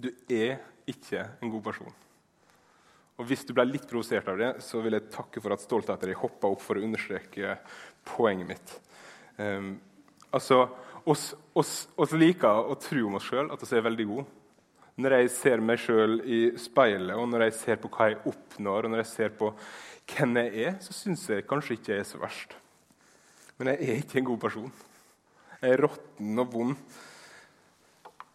Du 0.00 0.08
er 0.32 0.62
ikke 0.88 1.26
en 1.42 1.52
god 1.52 1.64
person. 1.66 1.98
Og 3.20 3.28
Hvis 3.28 3.44
du 3.44 3.52
ble 3.52 3.66
litt 3.68 3.84
provosert 3.84 4.32
av 4.32 4.40
det, 4.40 4.50
så 4.64 4.80
vil 4.80 4.96
jeg 4.96 5.10
takke 5.12 5.44
for 5.44 5.52
at 5.52 5.60
stoltheter 5.60 6.16
hoppa 6.22 6.48
opp 6.48 6.64
for 6.64 6.80
å 6.80 6.86
understreke 6.86 7.58
poenget 8.08 8.48
mitt. 8.48 8.76
Um, 9.36 9.74
altså, 10.32 10.62
oss, 11.04 11.34
oss, 11.52 11.74
oss 12.00 12.16
liker 12.16 12.64
å 12.72 12.80
tro 12.80 13.10
om 13.10 13.20
oss 13.20 13.28
sjøl 13.28 13.52
at 13.52 13.60
vi 13.60 13.76
er 13.76 13.90
veldig 13.90 14.08
gode 14.08 14.39
når 15.00 15.16
jeg 15.16 15.30
ser 15.34 15.62
meg 15.64 15.80
sjøl 15.80 16.18
i 16.22 16.40
speilet, 16.60 17.16
og 17.16 17.28
når 17.30 17.46
jeg 17.46 17.56
ser 17.58 17.80
på 17.80 17.90
hva 17.92 18.10
jeg 18.10 18.20
oppnår, 18.30 18.86
og 18.86 18.92
når 18.92 19.02
jeg 19.02 19.10
ser 19.12 19.34
på 19.38 19.52
hvem 20.10 20.40
jeg 20.40 20.66
er, 20.66 20.74
så 20.84 20.96
syns 20.96 21.26
jeg 21.30 21.46
kanskje 21.48 21.76
ikke 21.76 21.94
jeg 21.94 22.04
er 22.04 22.08
så 22.08 22.20
verst. 22.20 22.56
Men 23.58 23.72
jeg 23.72 23.86
er 23.86 24.02
ikke 24.02 24.18
en 24.20 24.30
god 24.30 24.40
person. 24.42 24.72
Jeg 25.60 25.76
er 25.76 25.82
råtten 25.84 26.40
og 26.40 26.52
vond. 26.54 26.98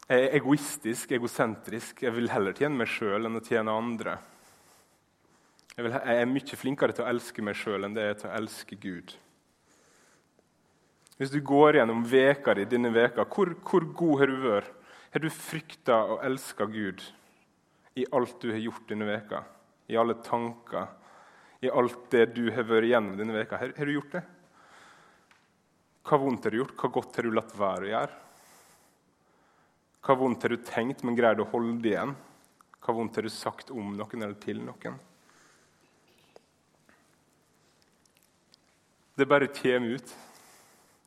Jeg 0.05 0.21
er 0.27 0.37
egoistisk, 0.37 1.15
egosentrisk. 1.17 2.03
Jeg 2.05 2.13
vil 2.13 2.29
heller 2.29 2.53
tjene 2.53 2.77
meg 2.77 2.91
sjøl 2.93 3.25
enn 3.25 3.39
å 3.39 3.43
tjene 3.43 3.73
andre. 3.73 4.19
Jeg, 5.75 5.83
vil, 5.83 5.95
jeg, 5.97 6.19
er 6.21 6.29
mye 6.29 6.59
flinkere 6.61 6.95
til 6.95 7.03
å 7.03 7.09
elske 7.09 7.43
meg 7.43 7.57
sjøl 7.57 7.87
enn 7.87 7.97
det 7.97 8.05
er 8.05 8.19
til 8.19 8.29
å 8.29 8.35
elske 8.37 8.77
Gud. 8.79 9.15
Hvis 11.17 11.31
du 11.33 11.39
går 11.47 11.79
gjennom 11.79 12.03
veka 12.07 12.53
di 12.55 12.67
denne 12.69 12.91
veka, 12.93 13.25
hvor, 13.31 13.55
hvor 13.65 13.87
god 13.97 14.21
har 14.21 14.31
du 14.31 14.39
vært? 14.45 14.71
Har 15.15 15.23
du 15.23 15.29
frykta 15.31 15.95
og 16.11 16.25
elska 16.27 16.65
Gud 16.67 16.99
i 17.95 18.03
alt 18.11 18.41
du 18.41 18.49
har 18.51 18.59
gjort 18.59 18.89
denne 18.89 19.05
veka? 19.07 19.37
I 19.87 19.95
alle 19.95 20.17
tanker, 20.19 20.89
i 21.63 21.69
alt 21.71 22.09
det 22.11 22.25
du 22.35 22.49
har 22.51 22.67
vært 22.67 22.89
gjennom 22.89 23.15
denne 23.15 23.37
veka? 23.37 23.55
Har, 23.61 23.71
har 23.77 23.87
du 23.87 23.93
gjort 23.93 24.17
det? 24.17 24.21
Hva 26.03 26.19
vondt 26.19 26.43
har 26.43 26.51
du 26.51 26.59
gjort? 26.59 26.75
Hva 26.75 26.91
godt 26.99 27.15
har 27.15 27.29
du 27.29 27.31
latt 27.31 27.55
være 27.55 27.87
å 27.87 27.91
gjøre? 27.93 28.19
Hva 30.03 30.17
vondt 30.19 30.43
har 30.43 30.57
du 30.57 30.67
tenkt, 30.67 31.07
men 31.07 31.15
greid 31.15 31.39
å 31.39 31.47
holde 31.53 31.79
det 31.87 31.95
igjen? 31.95 32.11
Hva 32.83 32.99
vondt 32.99 33.15
har 33.15 33.29
du 33.29 33.31
sagt 33.31 33.71
om 33.71 33.95
noen 33.95 34.19
eller 34.19 34.35
til 34.43 34.59
noen? 34.67 34.99
Det 39.15 39.31
bare 39.31 39.47
kommer 39.63 39.95
ut, 39.95 40.17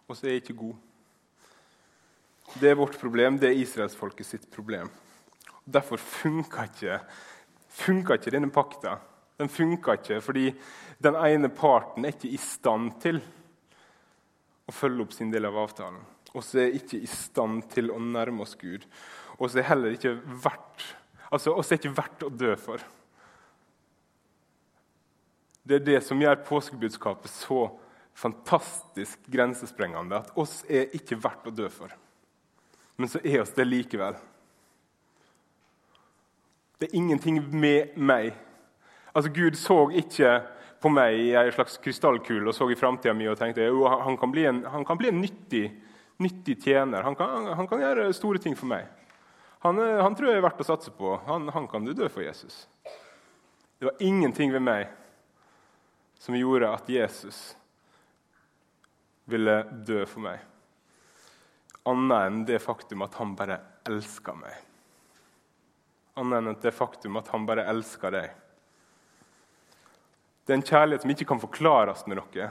og 0.08 0.16
så 0.16 0.30
er 0.30 0.38
jeg 0.38 0.46
ikke 0.48 0.62
god. 0.64 0.87
Det 2.56 2.70
er 2.70 2.78
vårt 2.78 2.96
problem, 3.00 3.36
det 3.38 3.50
er 3.50 3.60
israelsfolket 3.60 4.26
sitt 4.26 4.46
problem. 4.50 4.88
Derfor 5.68 6.00
funka 6.00 6.64
ikke, 6.70 7.00
ikke 8.16 8.32
denne 8.32 8.50
pakta. 8.52 8.96
Den 9.38 9.50
funka 9.52 9.98
ikke 9.98 10.20
fordi 10.24 10.48
den 11.04 11.18
ene 11.20 11.50
parten 11.52 12.06
er 12.06 12.16
ikke 12.16 12.32
i 12.32 12.40
stand 12.40 12.96
til 13.02 13.20
å 14.68 14.74
følge 14.74 15.04
opp 15.04 15.12
sin 15.14 15.30
del 15.32 15.46
av 15.48 15.58
avtalen. 15.60 16.00
Og 16.34 16.44
er 16.66 16.78
ikke 16.80 17.00
i 17.00 17.10
stand 17.10 17.68
til 17.72 17.92
å 17.92 18.00
nærme 18.02 18.44
oss 18.44 18.56
Gud. 18.58 18.84
Og 19.38 19.48
er 19.62 19.70
heller 19.70 19.94
ikke 19.94 20.16
verdt 20.16 20.88
altså 21.28 21.52
oss 21.60 21.70
er 21.72 21.80
ikke 21.80 21.96
verdt 21.96 22.24
å 22.24 22.32
dø 22.32 22.54
for. 22.60 22.82
Det 25.68 25.76
er 25.76 25.84
det 25.84 25.98
som 26.06 26.20
gjør 26.20 26.40
påskebudskapet 26.48 27.28
så 27.30 27.66
fantastisk 28.16 29.26
grensesprengende. 29.30 30.22
At 30.24 30.38
oss 30.40 30.62
er 30.64 30.88
ikke 30.96 31.20
verdt 31.20 31.50
å 31.50 31.54
dø 31.54 31.68
for 31.72 31.92
men 32.98 33.08
så 33.08 33.20
er 33.22 33.40
oss 33.44 33.54
det 33.54 33.64
likevel. 33.68 34.16
Det 36.78 36.88
er 36.88 36.96
ingenting 36.98 37.38
med 37.54 37.94
meg. 37.94 38.32
Altså, 39.14 39.30
Gud 39.34 39.54
så 39.58 39.84
ikke 39.94 40.32
på 40.82 40.90
meg 40.90 41.14
i 41.18 41.28
en 41.38 41.50
slags 41.54 41.78
krystallkule 41.82 42.50
og 42.50 42.54
så 42.54 42.66
i 42.70 42.78
framtida 42.78 43.14
mi 43.14 43.26
og 43.30 43.38
tenkte 43.38 43.66
jo, 43.66 43.84
han 43.86 44.18
kan 44.18 44.34
bli 44.34 44.46
en, 44.50 44.60
kan 44.86 44.98
bli 44.98 45.10
en 45.10 45.20
nyttig, 45.22 45.64
nyttig, 46.22 46.58
tjener. 46.62 47.06
Han 47.06 47.14
kan, 47.18 47.46
han 47.58 47.70
kan, 47.70 47.82
gjøre 47.82 48.10
store 48.14 48.42
ting 48.42 48.58
for 48.58 48.70
meg. 48.70 48.90
Han, 49.62 49.78
han, 49.78 50.18
tror 50.18 50.30
jeg 50.30 50.42
er 50.42 50.46
verdt 50.46 50.62
å 50.62 50.66
satse 50.66 50.94
på. 50.94 51.16
Han, 51.26 51.48
han 51.54 51.70
kan 51.70 51.86
du 51.86 51.94
dø 51.94 52.10
for 52.10 52.26
Jesus. 52.26 52.64
Det 53.78 53.90
var 53.90 54.02
ingenting 54.02 54.54
ved 54.54 54.62
meg 54.66 54.90
som 56.18 56.34
gjorde 56.34 56.74
at 56.74 56.90
Jesus 56.90 57.52
ville 59.30 59.60
dø 59.86 60.02
for 60.06 60.26
meg 60.26 60.42
annet 61.90 62.26
enn 62.26 62.42
det 62.48 62.60
faktum 62.62 63.04
at 63.06 63.16
han 63.20 63.34
bare 63.38 63.60
elsker 63.88 64.36
meg. 64.38 64.54
Annet 66.18 66.40
enn 66.40 66.60
det 66.62 66.74
faktum 66.74 67.18
at 67.20 67.30
han 67.34 67.46
bare 67.48 67.66
elsker 67.70 68.14
deg. 68.14 68.32
Det 70.44 70.54
er 70.54 70.60
en 70.60 70.68
kjærlighet 70.70 71.04
som 71.04 71.12
ikke 71.12 71.28
kan 71.28 71.42
forklares 71.42 72.06
med 72.08 72.20
noe. 72.20 72.50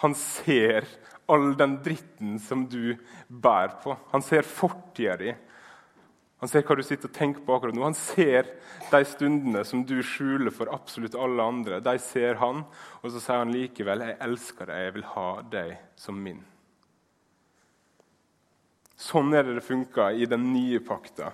Han 0.00 0.14
ser 0.16 0.86
all 1.30 1.52
den 1.58 1.76
dritten 1.84 2.38
som 2.42 2.64
du 2.70 2.96
bærer 3.28 3.76
på. 3.82 3.96
Han 4.12 4.22
ser 4.24 4.46
fortida 4.46 5.16
di. 5.20 5.34
Han 6.40 6.48
ser 6.48 6.64
hva 6.64 6.76
du 6.78 6.80
sitter 6.86 7.10
og 7.10 7.16
tenker 7.16 7.44
på 7.44 7.56
akkurat 7.56 7.76
nå. 7.76 7.82
Han 7.84 7.98
ser 7.98 8.48
de 8.88 9.00
stundene 9.04 9.60
som 9.68 9.82
du 9.84 9.98
skjuler 10.06 10.54
for 10.54 10.72
absolutt 10.72 11.18
alle 11.18 11.44
andre. 11.44 11.82
De 11.84 11.96
ser 12.00 12.40
han, 12.40 12.62
og 13.02 13.12
så 13.12 13.20
sier 13.20 13.42
han 13.42 13.52
likevel 13.52 14.06
'Jeg 14.06 14.16
elsker 14.24 14.66
deg, 14.66 14.84
jeg 14.86 14.94
vil 14.94 15.08
ha 15.12 15.28
deg 15.42 15.76
som 15.96 16.16
min'. 16.16 16.44
Sånn 19.00 19.32
er 19.32 19.46
det 19.46 19.56
det 19.56 19.64
funka 19.64 20.10
i 20.12 20.26
den 20.28 20.50
nye 20.52 20.80
pakta. 20.84 21.32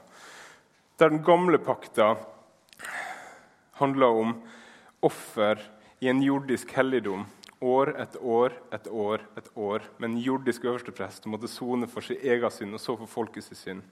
Der 0.98 1.10
den 1.10 1.24
gamle 1.26 1.58
pakta 1.58 2.12
handla 3.80 4.06
om 4.06 4.36
offer 5.04 5.58
i 5.98 6.08
en 6.08 6.22
jordisk 6.22 6.70
helligdom. 6.76 7.26
År 7.60 7.94
etter 7.98 8.22
år 8.22 8.54
etter 8.70 8.92
år 8.94 9.24
etter 9.34 9.58
år 9.58 9.84
med 9.96 10.10
en 10.10 10.18
jordisk 10.22 10.64
øversteprest 10.68 11.24
som 11.24 11.34
måtte 11.34 11.50
sone 11.50 11.88
for 11.90 12.04
sin 12.04 12.20
egen 12.22 12.52
synd 12.52 12.76
og 12.76 12.82
så 12.84 12.96
for 13.00 13.10
folkets 13.10 13.50
synd, 13.58 13.82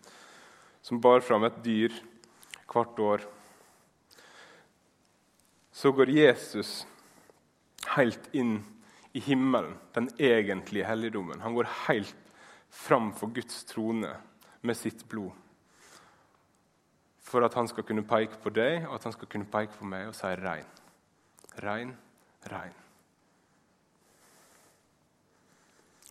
som 0.84 1.00
bar 1.00 1.24
fram 1.24 1.46
et 1.48 1.62
dyr 1.64 1.96
hvert 2.70 3.00
år. 3.00 3.24
Så 5.74 5.90
går 5.90 6.12
Jesus 6.14 6.84
helt 7.96 8.28
inn 8.32 8.60
i 9.12 9.20
himmelen, 9.20 9.74
den 9.96 10.10
egentlige 10.18 10.86
helligdommen. 10.86 11.40
Han 11.42 11.56
går 11.56 11.72
helt 11.88 12.14
framfor 12.74 13.30
Guds 13.34 13.64
trone 13.70 14.10
med 14.60 14.76
sitt 14.76 15.04
blod. 15.08 15.32
For 17.24 17.44
at 17.46 17.54
han 17.56 17.68
skal 17.70 17.86
kunne 17.86 18.06
peke 18.06 18.38
på 18.42 18.52
deg 18.54 18.84
og 18.88 18.96
at 18.98 19.06
han 19.08 19.14
skal 19.14 19.30
kunne 19.30 19.48
peke 19.50 19.78
på 19.78 19.88
meg 19.88 20.10
og 20.10 20.16
si 20.18 20.30
rein. 20.40 20.66
Rein, 21.62 21.94
rein. 22.50 22.74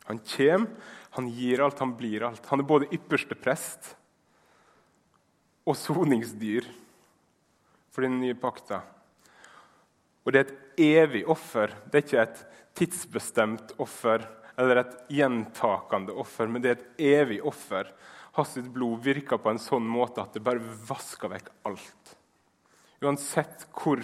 Han 0.07 0.19
kommer, 0.27 0.71
han 1.15 1.27
gir 1.31 1.61
alt, 1.63 1.79
han 1.79 1.93
blir 1.95 2.25
alt. 2.27 2.47
Han 2.51 2.63
er 2.63 2.67
både 2.67 2.89
ypperste 2.95 3.37
prest 3.39 3.93
og 5.63 5.77
soningsdyr 5.79 6.67
for 7.93 8.03
den 8.03 8.17
nye 8.19 8.35
pakta. 8.35 8.81
Og 10.23 10.33
det 10.33 10.41
er 10.41 10.47
et 10.47 10.81
evig 10.83 11.23
offer. 11.29 11.71
Det 11.87 11.99
er 11.99 12.05
ikke 12.07 12.23
et 12.23 12.41
tidsbestemt 12.79 13.75
offer 13.83 14.25
eller 14.57 14.81
et 14.83 14.97
gjentakende 15.09 16.13
offer, 16.19 16.49
men 16.49 16.61
det 16.61 16.71
er 16.71 16.77
et 16.77 17.03
evig 17.21 17.39
offer. 17.45 17.89
Hans 18.37 18.55
blod 18.73 19.01
virker 19.05 19.41
på 19.41 19.51
en 19.51 19.61
sånn 19.61 19.85
måte 19.89 20.23
at 20.23 20.35
det 20.35 20.43
bare 20.45 20.73
vasker 20.87 21.31
vekk 21.33 21.49
alt. 21.69 22.13
Uansett 23.03 23.67
hvor, 23.73 24.01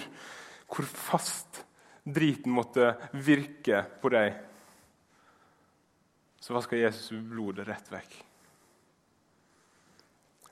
hvor 0.70 0.90
fast 0.90 1.64
driten 2.04 2.54
måtte 2.54 2.94
virke 3.14 3.84
på 4.02 4.12
deg, 4.14 4.34
så 6.40 6.56
vasker 6.56 6.82
Jesus 6.82 7.14
blodet 7.30 7.68
rett 7.70 7.92
vekk. 7.94 8.18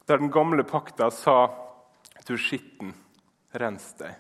Der 0.08 0.22
den 0.22 0.32
gamle 0.32 0.64
pakta 0.64 1.10
sa 1.12 1.50
'du 2.28 2.34
er 2.36 2.44
skitten, 2.44 2.94
rens 3.56 3.94
deg', 4.00 4.16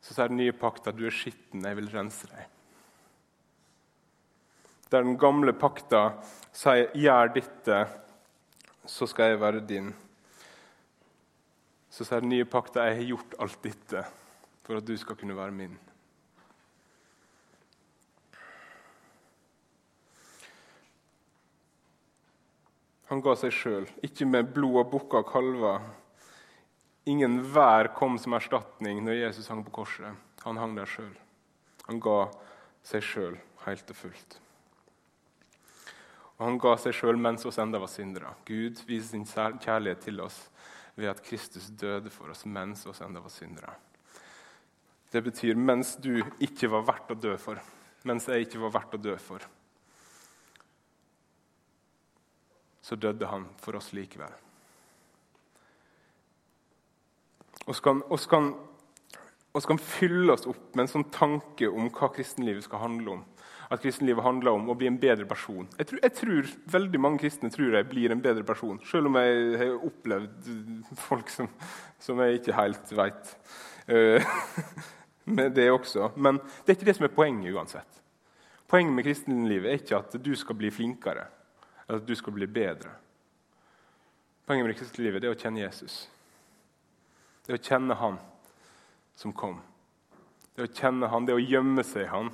så 0.00 0.14
sier 0.14 0.28
den 0.30 0.38
nye 0.38 0.54
pakta 0.54 0.92
'du 0.92 1.06
er 1.06 1.14
skitten, 1.14 1.66
jeg 1.66 1.76
vil 1.76 1.90
rense 1.90 2.30
deg' 2.30 2.57
der 4.90 5.04
den 5.04 5.18
gamle 5.18 5.52
pakta 5.52 6.12
sier 6.52 6.88
'gjør 6.94 7.34
dette, 7.34 7.88
så 8.86 9.06
skal 9.06 9.30
jeg 9.30 9.40
være 9.40 9.60
din'. 9.60 9.92
Så 11.90 12.04
sier 12.04 12.20
den 12.20 12.30
nye 12.30 12.44
pakta 12.44 12.86
'jeg 12.86 12.96
har 12.96 13.04
gjort 13.04 13.34
alt 13.38 13.62
dette 13.62 14.04
for 14.64 14.76
at 14.76 14.86
du 14.86 14.96
skal 14.96 15.16
kunne 15.16 15.36
være 15.36 15.52
min'. 15.52 15.78
Han 23.08 23.22
ga 23.24 23.34
seg 23.40 23.52
sjøl, 23.52 23.86
ikke 24.04 24.26
med 24.28 24.50
blod 24.52 24.82
av 24.84 24.90
bukker 24.90 25.22
og 25.22 25.30
kalver. 25.30 25.80
Ingen 27.08 27.40
vær 27.54 27.88
kom 27.96 28.18
som 28.18 28.34
erstatning 28.36 29.00
når 29.04 29.22
Jesus 29.22 29.48
hang 29.48 29.64
på 29.64 29.70
korset. 29.70 30.12
Han 30.44 30.60
hang 30.60 30.76
der 30.76 30.84
sjøl. 30.84 31.14
Han 31.86 32.00
ga 32.04 32.28
seg 32.84 33.02
sjøl 33.02 33.38
helt 33.64 33.90
og 33.90 33.96
fullt. 33.96 34.36
Og 36.38 36.46
han 36.46 36.58
ga 36.62 36.76
seg 36.78 36.94
sjøl 36.94 37.18
mens 37.18 37.46
oss 37.48 37.58
enda 37.58 37.80
var 37.82 37.90
syndere. 37.90 38.30
Gud 38.46 38.78
viser 38.86 39.10
sin 39.10 39.26
kjærlighet 39.26 40.04
til 40.06 40.20
oss 40.22 40.38
ved 40.98 41.10
at 41.10 41.22
Kristus 41.22 41.68
døde 41.78 42.10
for 42.10 42.30
oss 42.30 42.44
mens 42.46 42.84
oss 42.86 43.02
enda 43.02 43.22
var 43.22 43.34
syndere. 43.34 43.74
Det 45.12 45.22
betyr 45.24 45.58
mens 45.58 45.96
du 45.96 46.20
ikke 46.42 46.70
var 46.70 46.84
verdt 46.86 47.14
å 47.14 47.18
dø 47.18 47.34
for, 47.40 47.58
mens 48.06 48.28
jeg 48.28 48.46
ikke 48.46 48.60
var 48.60 48.74
verdt 48.74 48.98
å 48.98 49.00
dø 49.02 49.14
for, 49.22 49.46
så 52.82 52.96
døde 52.96 53.28
han 53.28 53.46
for 53.60 53.76
oss 53.76 53.90
likevel. 53.96 54.32
Og 57.68 57.76
skal, 57.76 58.00
og 58.08 58.28
kan, 58.30 58.52
skal 59.60 59.80
fylle 59.82 60.32
oss 60.32 60.46
opp 60.48 60.76
med 60.76 60.86
en 60.86 60.92
sånn 60.92 61.08
tanke 61.12 61.68
om 61.68 61.90
hva 61.92 62.08
kristenlivet 62.14 62.64
skal 62.64 62.84
handle 62.86 63.18
om 63.18 63.26
at 63.68 63.82
kristenlivet 63.82 64.24
handler 64.24 64.56
om 64.56 64.70
å 64.70 64.76
bli 64.78 64.88
en 64.88 64.98
bedre 65.00 65.26
person. 65.28 65.66
Jeg 65.76 65.90
tror, 65.90 66.00
jeg 66.02 66.14
tror, 66.16 66.52
Veldig 66.72 67.00
mange 67.00 67.20
kristne 67.22 67.50
tror 67.52 67.76
jeg 67.76 67.88
blir 67.88 68.12
en 68.12 68.22
bedre 68.24 68.44
person, 68.46 68.80
selv 68.88 69.10
om 69.10 69.18
jeg 69.20 69.58
har 69.60 69.88
opplevd 69.88 70.48
folk 70.96 71.32
som, 71.32 71.50
som 72.00 72.20
jeg 72.24 72.40
ikke 72.40 72.56
helt 72.56 72.92
veit 72.96 73.34
uh, 73.92 74.38
med 75.36 75.52
det 75.56 75.68
også. 75.72 76.12
Men 76.16 76.40
det 76.40 76.72
er 76.72 76.78
ikke 76.78 76.88
det 76.88 76.96
som 76.96 77.08
er 77.08 77.16
poenget 77.16 77.52
uansett. 77.52 78.00
Poenget 78.68 78.96
med 78.96 79.04
kristenlivet 79.04 79.70
er 79.70 79.82
ikke 79.82 80.00
at 80.00 80.16
du 80.24 80.32
skal 80.36 80.56
bli 80.60 80.72
flinkere 80.72 81.28
eller 81.88 82.02
at 82.02 82.08
du 82.08 82.16
skal 82.16 82.36
bli 82.36 82.48
bedre. 82.52 82.90
Poenget 84.48 84.68
med 84.68 84.76
kristenlivet 84.76 85.24
er 85.24 85.32
å 85.32 85.38
kjenne 85.38 85.62
Jesus. 85.62 86.02
Det 87.44 87.54
er 87.54 87.60
å 87.60 87.64
kjenne 87.64 87.96
Han 87.96 88.18
som 89.16 89.32
kom. 89.32 89.56
Det 90.52 90.64
er 90.64 90.68
å 90.68 90.76
kjenne 90.76 91.08
Han, 91.08 91.24
det 91.24 91.32
er 91.32 91.40
å 91.40 91.48
gjemme 91.52 91.84
seg 91.84 92.06
i 92.06 92.12
Han 92.12 92.28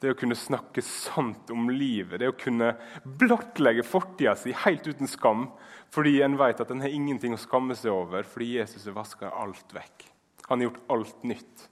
det 0.00 0.14
å 0.14 0.16
kunne 0.16 0.36
snakke 0.38 0.82
sant 0.84 1.50
om 1.52 1.68
livet, 1.72 2.20
det 2.22 2.30
å 2.30 2.36
kunne 2.38 2.72
blottlegge 3.04 3.84
fortida 3.84 4.32
si 4.38 4.54
helt 4.64 4.86
uten 4.88 5.10
skam 5.10 5.50
fordi 5.92 6.20
en 6.24 6.38
vet 6.40 6.62
at 6.62 6.70
en 6.72 6.80
har 6.84 6.94
ingenting 6.94 7.34
å 7.34 7.40
skamme 7.40 7.76
seg 7.76 7.92
over 7.92 8.24
fordi 8.28 8.54
Jesus 8.56 8.86
har 8.88 8.96
vaska 8.96 9.32
alt 9.42 9.74
vekk. 9.76 10.06
Han 10.48 10.60
har 10.62 10.70
gjort 10.70 10.94
alt 10.94 11.28
nytt. 11.28 11.66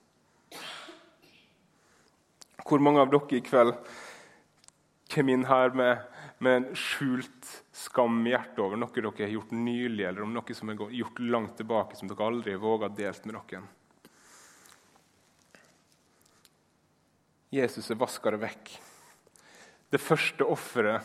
Hvor 2.68 2.84
mange 2.84 3.00
av 3.00 3.10
dere 3.14 3.38
i 3.38 3.44
kveld 3.44 3.74
kommer 5.08 5.34
inn 5.34 5.48
her 5.48 5.72
med, 5.78 6.04
med 6.44 6.58
en 6.58 6.68
skjult 6.76 7.52
skam 7.72 8.20
i 8.26 8.34
hjertet 8.34 8.60
over 8.60 8.76
noe 8.76 8.92
dere 8.92 9.24
har 9.24 9.32
gjort 9.38 9.54
nylig, 9.56 10.04
eller 10.04 10.26
om 10.26 10.34
noe 10.36 10.54
som 10.54 10.68
er 10.68 10.84
gjort 10.98 11.22
langt 11.24 11.56
tilbake, 11.56 11.96
som 11.96 12.10
dere 12.10 12.28
aldri 12.28 12.58
våga 12.60 12.90
delt 12.92 13.24
med 13.24 13.38
noen? 13.38 13.70
Jesus 17.50 17.88
har 17.88 17.96
vaska 17.96 18.30
det 18.30 18.42
vekk. 18.42 18.72
Det 19.88 20.00
første 20.00 20.44
offeret, 20.44 21.04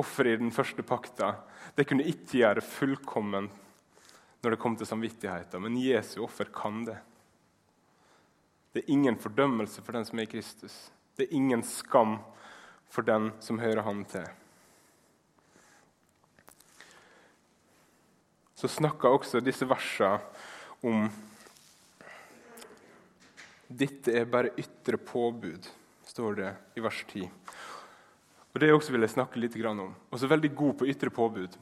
offeret 0.00 0.38
i 0.38 0.40
den 0.40 0.52
første 0.54 0.82
pakta, 0.82 1.34
det 1.76 1.84
kunne 1.88 2.06
ikke 2.08 2.40
gjøre 2.40 2.64
fullkommen 2.64 3.50
når 4.42 4.54
det 4.54 4.60
kom 4.62 4.76
til 4.76 4.88
samvittigheten, 4.88 5.62
men 5.62 5.76
Jesu 5.78 6.22
offer 6.24 6.48
kan 6.52 6.82
det. 6.88 6.96
Det 8.72 8.82
er 8.82 8.94
ingen 8.94 9.18
fordømmelse 9.20 9.84
for 9.84 9.92
den 9.92 10.06
som 10.08 10.18
er 10.18 10.26
i 10.26 10.32
Kristus. 10.32 10.76
Det 11.16 11.26
er 11.26 11.36
ingen 11.36 11.62
skam 11.62 12.16
for 12.90 13.04
den 13.04 13.30
som 13.44 13.60
hører 13.60 13.84
Han 13.84 14.04
til. 14.08 14.24
Så 18.56 18.68
snakker 18.68 19.12
også 19.12 19.42
disse 19.44 19.66
versene 19.68 20.20
om 20.82 21.06
dette 23.68 24.12
er 24.14 24.28
bare 24.28 24.52
ytre 24.60 24.98
påbud 25.00 25.68
står 26.12 26.34
det 26.40 26.50
i 26.76 26.84
vers 26.84 27.04
10. 27.08 27.28
Og 28.52 28.60
Det 28.60 28.72
også 28.72 28.92
vil 28.92 29.06
jeg 29.06 29.14
snakke 29.14 29.40
litt 29.40 29.56
om. 29.64 29.94
Også 30.12 30.28
veldig 30.28 30.52
god 30.54 30.74
på 30.78 30.88
ytre 30.92 31.10
påbud. 31.10 31.56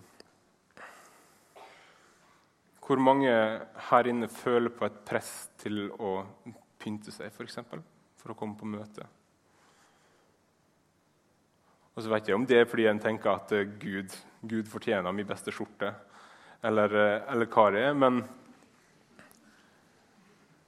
Hvor 2.83 2.99
mange 2.99 3.31
her 3.91 4.07
inne 4.11 4.27
føler 4.27 4.73
på 4.75 4.85
et 4.89 4.99
press 5.07 5.51
til 5.63 5.93
å 5.95 6.25
pynte 6.83 7.13
seg, 7.15 7.31
f.eks. 7.31 7.37
For, 7.37 7.47
eksempel, 7.47 7.83
for 8.19 8.33
å 8.33 8.35
komme 8.35 8.59
på 8.59 8.67
møte? 8.67 9.07
Og 11.95 12.03
så 12.03 12.11
vet 12.11 12.27
jeg 12.27 12.35
om 12.35 12.47
det 12.47 12.59
er 12.59 12.67
fordi 12.67 12.89
en 12.91 12.99
tenker 13.03 13.31
at 13.31 13.53
eh, 13.55 13.69
Gud, 13.79 14.11
Gud 14.43 14.67
fortjener 14.71 15.15
min 15.15 15.29
beste 15.29 15.53
skjorte, 15.55 15.93
eller, 16.67 16.91
eh, 16.97 17.31
eller 17.31 17.47
hva 17.51 17.71
det 17.71 17.85
er. 17.87 17.95
Men, 17.95 18.23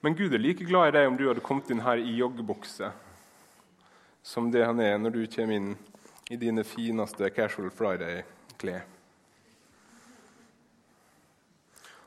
men 0.02 0.18
Gud 0.18 0.34
er 0.34 0.42
like 0.42 0.66
glad 0.68 0.92
i 0.92 0.98
deg 0.98 1.08
om 1.08 1.18
du 1.18 1.26
hadde 1.26 1.42
kommet 1.42 1.70
inn 1.72 1.82
her 1.82 1.98
i 1.98 2.20
joggebukse 2.20 2.92
som 4.22 4.50
det 4.54 4.64
han 4.64 4.80
er 4.80 4.98
når 5.00 5.16
du 5.16 5.22
kommer 5.26 5.58
inn 5.58 5.72
i 6.32 6.38
dine 6.40 6.64
fineste 6.64 7.28
Casual 7.34 7.70
Friday-klær. 7.74 8.86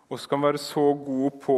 Og 0.05 0.21
så 0.21 0.29
kan 0.29 0.43
være 0.43 0.61
så 0.61 0.85
god 0.95 1.39
på 1.43 1.57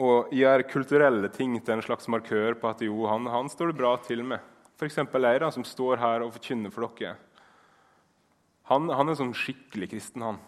å 0.00 0.10
gjøre 0.32 0.68
kulturelle 0.70 1.28
ting 1.34 1.58
til 1.60 1.76
en 1.76 1.84
slags 1.84 2.08
markør 2.08 2.56
på 2.56 2.70
at 2.70 2.84
jo, 2.86 3.02
han, 3.10 3.26
han 3.28 3.50
står 3.52 3.72
det 3.72 3.80
bra 3.80 3.96
til 4.04 4.22
med. 4.24 4.40
F.eks. 4.80 4.96
jeg, 4.96 5.40
da, 5.42 5.50
som 5.52 5.66
står 5.66 6.00
her 6.00 6.24
og 6.24 6.32
forkynner 6.38 6.72
for 6.72 6.88
dere. 6.96 7.18
Han, 8.70 8.88
han 8.94 9.10
er 9.10 9.18
sånn 9.18 9.34
skikkelig 9.36 9.90
kristen, 9.90 10.24
han. 10.24 10.38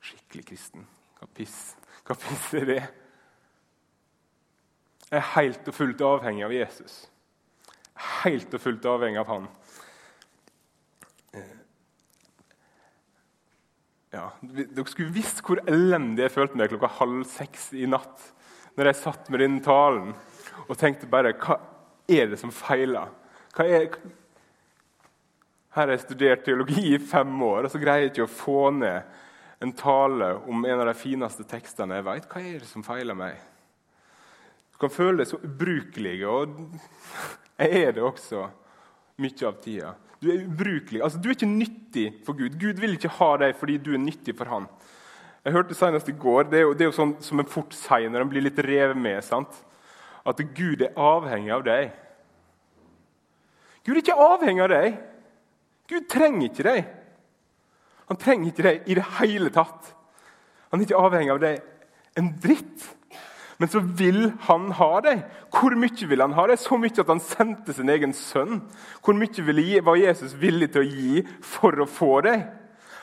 Skikkelig 0.00 0.46
kristen. 0.48 0.86
Hva 1.20 1.28
piss, 1.36 1.58
Hva 2.06 2.16
piss 2.18 2.48
er 2.56 2.70
det? 2.72 2.82
Er 5.14 5.28
helt 5.36 5.68
og 5.68 5.76
fullt 5.76 6.02
avhengig 6.02 6.44
av 6.46 6.54
Jesus. 6.54 6.96
Helt 8.24 8.54
og 8.54 8.62
fullt 8.62 8.88
avhengig 8.90 9.20
av 9.22 9.30
han. 9.30 9.46
Ja, 14.16 14.30
dere 14.40 14.86
skulle 14.88 15.12
visst 15.12 15.42
hvor 15.44 15.60
elendig 15.68 16.24
jeg 16.24 16.34
følte 16.36 16.58
meg 16.58 16.70
klokka 16.72 16.88
halv 17.00 17.24
seks 17.28 17.68
i 17.76 17.88
natt 17.90 18.22
når 18.76 18.90
jeg 18.90 18.98
satt 19.00 19.28
med 19.32 19.42
denne 19.42 19.64
talen 19.64 20.14
og 20.66 20.78
tenkte 20.80 21.08
bare 21.10 21.34
Hva 21.36 21.58
er 22.08 22.30
det 22.30 22.38
som 22.40 22.52
feiler? 22.54 23.10
Hva 23.56 23.66
er, 23.66 23.88
her 25.76 25.82
har 25.82 25.92
jeg 25.92 26.04
studert 26.06 26.44
teologi 26.46 26.94
i 26.94 27.00
fem 27.02 27.34
år, 27.44 27.66
og 27.66 27.72
så 27.72 27.80
greier 27.82 28.06
jeg 28.06 28.14
ikke 28.14 28.26
å 28.28 28.32
få 28.32 28.60
ned 28.78 29.64
en 29.64 29.72
tale 29.76 30.30
om 30.48 30.64
en 30.64 30.80
av 30.80 30.88
de 30.88 30.94
fineste 30.96 31.44
tekstene 31.48 31.98
jeg 31.98 32.06
vet. 32.06 32.28
Hva 32.30 32.42
er 32.44 32.58
det 32.62 32.68
som 32.70 32.84
feiler 32.84 33.16
meg? 33.16 33.40
Du 34.76 34.82
kan 34.84 34.92
føle 34.92 35.22
deg 35.22 35.30
så 35.30 35.38
ubrukelig, 35.40 36.18
og 36.28 36.58
jeg 37.56 37.84
er 37.86 37.94
det 37.96 38.02
også 38.04 38.42
mye 39.24 39.46
av 39.48 39.54
tida. 39.64 39.94
Du 40.20 40.28
er 40.28 40.42
ubrukelig. 40.44 41.00
Altså, 41.00 41.16
du 41.16 41.30
er 41.30 41.32
ikke 41.32 41.48
nyttig 41.48 42.04
for 42.26 42.36
Gud. 42.36 42.58
Gud 42.60 42.82
vil 42.82 42.92
ikke 42.98 43.14
ha 43.16 43.28
deg 43.40 43.54
fordi 43.56 43.78
du 43.80 43.94
er 43.96 44.02
nyttig 44.02 44.34
for 44.36 44.52
han. 44.52 44.66
Jeg 45.46 45.54
hørte 45.54 45.78
senest 45.78 46.10
i 46.12 46.12
går, 46.12 46.50
Det 46.50 46.58
er 46.58 46.66
jo, 46.66 46.74
det 46.74 46.84
er 46.84 46.90
jo 46.90 46.96
sånn 46.96 47.14
som 47.24 47.40
en 47.40 47.48
fort 47.48 47.72
sier 47.72 48.10
når 48.12 48.24
en 48.26 48.28
blir 48.34 48.44
litt 48.44 48.58
revet 48.66 49.00
med. 49.00 49.24
sant? 49.24 49.56
At 50.26 50.42
Gud 50.58 50.82
er 50.82 50.92
avhengig 50.92 51.54
av 51.54 51.64
deg. 51.64 51.92
Gud 53.86 53.94
er 53.94 54.02
ikke 54.02 54.18
avhengig 54.26 54.64
av 54.64 54.72
deg. 54.74 55.00
Gud 55.88 56.08
trenger 56.10 56.50
ikke 56.50 56.66
deg. 56.68 56.92
Han 58.12 58.20
trenger 58.20 58.52
ikke 58.52 58.68
deg 58.68 58.92
i 58.92 58.98
det 59.00 59.06
hele 59.22 59.54
tatt. 59.54 59.94
Han 60.68 60.82
er 60.82 60.84
ikke 60.84 61.00
avhengig 61.00 61.32
av 61.32 61.40
deg 61.40 61.64
en 62.20 62.32
dritt. 62.44 62.90
Men 63.56 63.68
så 63.72 63.80
vil 63.80 64.30
han 64.48 64.68
ha 64.76 64.90
deg. 65.04 65.22
Hvor 65.54 65.76
mye 65.80 66.08
vil 66.10 66.20
han 66.20 66.34
ha 66.36 66.44
deg? 66.50 66.60
Så 66.60 66.76
mye 66.80 67.00
at 67.00 67.12
han 67.12 67.22
sendte 67.24 67.72
sin 67.76 67.88
egen 67.92 68.12
sønn. 68.16 68.60
Hvor 69.04 69.16
mye 69.16 69.80
var 69.84 69.96
Jesus 70.00 70.36
villig 70.36 70.72
til 70.74 70.84
å 70.84 70.90
gi 70.90 71.24
for 71.40 71.80
å 71.80 71.88
få 71.88 72.20
deg? 72.26 72.44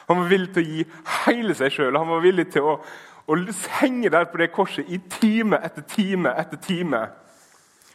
Han 0.08 0.22
var 0.22 0.30
villig 0.30 0.54
til 0.54 0.64
å 0.64 0.70
gi 0.70 0.86
hele 1.26 1.58
seg 1.58 1.74
sjøl. 1.74 1.98
Han 1.98 2.12
var 2.12 2.24
villig 2.24 2.52
til 2.54 2.70
å, 2.70 2.78
å 3.26 3.40
henge 3.80 4.12
der 4.14 4.30
på 4.30 4.42
det 4.42 4.52
korset 4.54 4.90
i 4.90 5.00
time 5.18 5.58
etter 5.64 5.86
time 5.90 6.36
etter 6.38 6.62
time. 6.62 7.02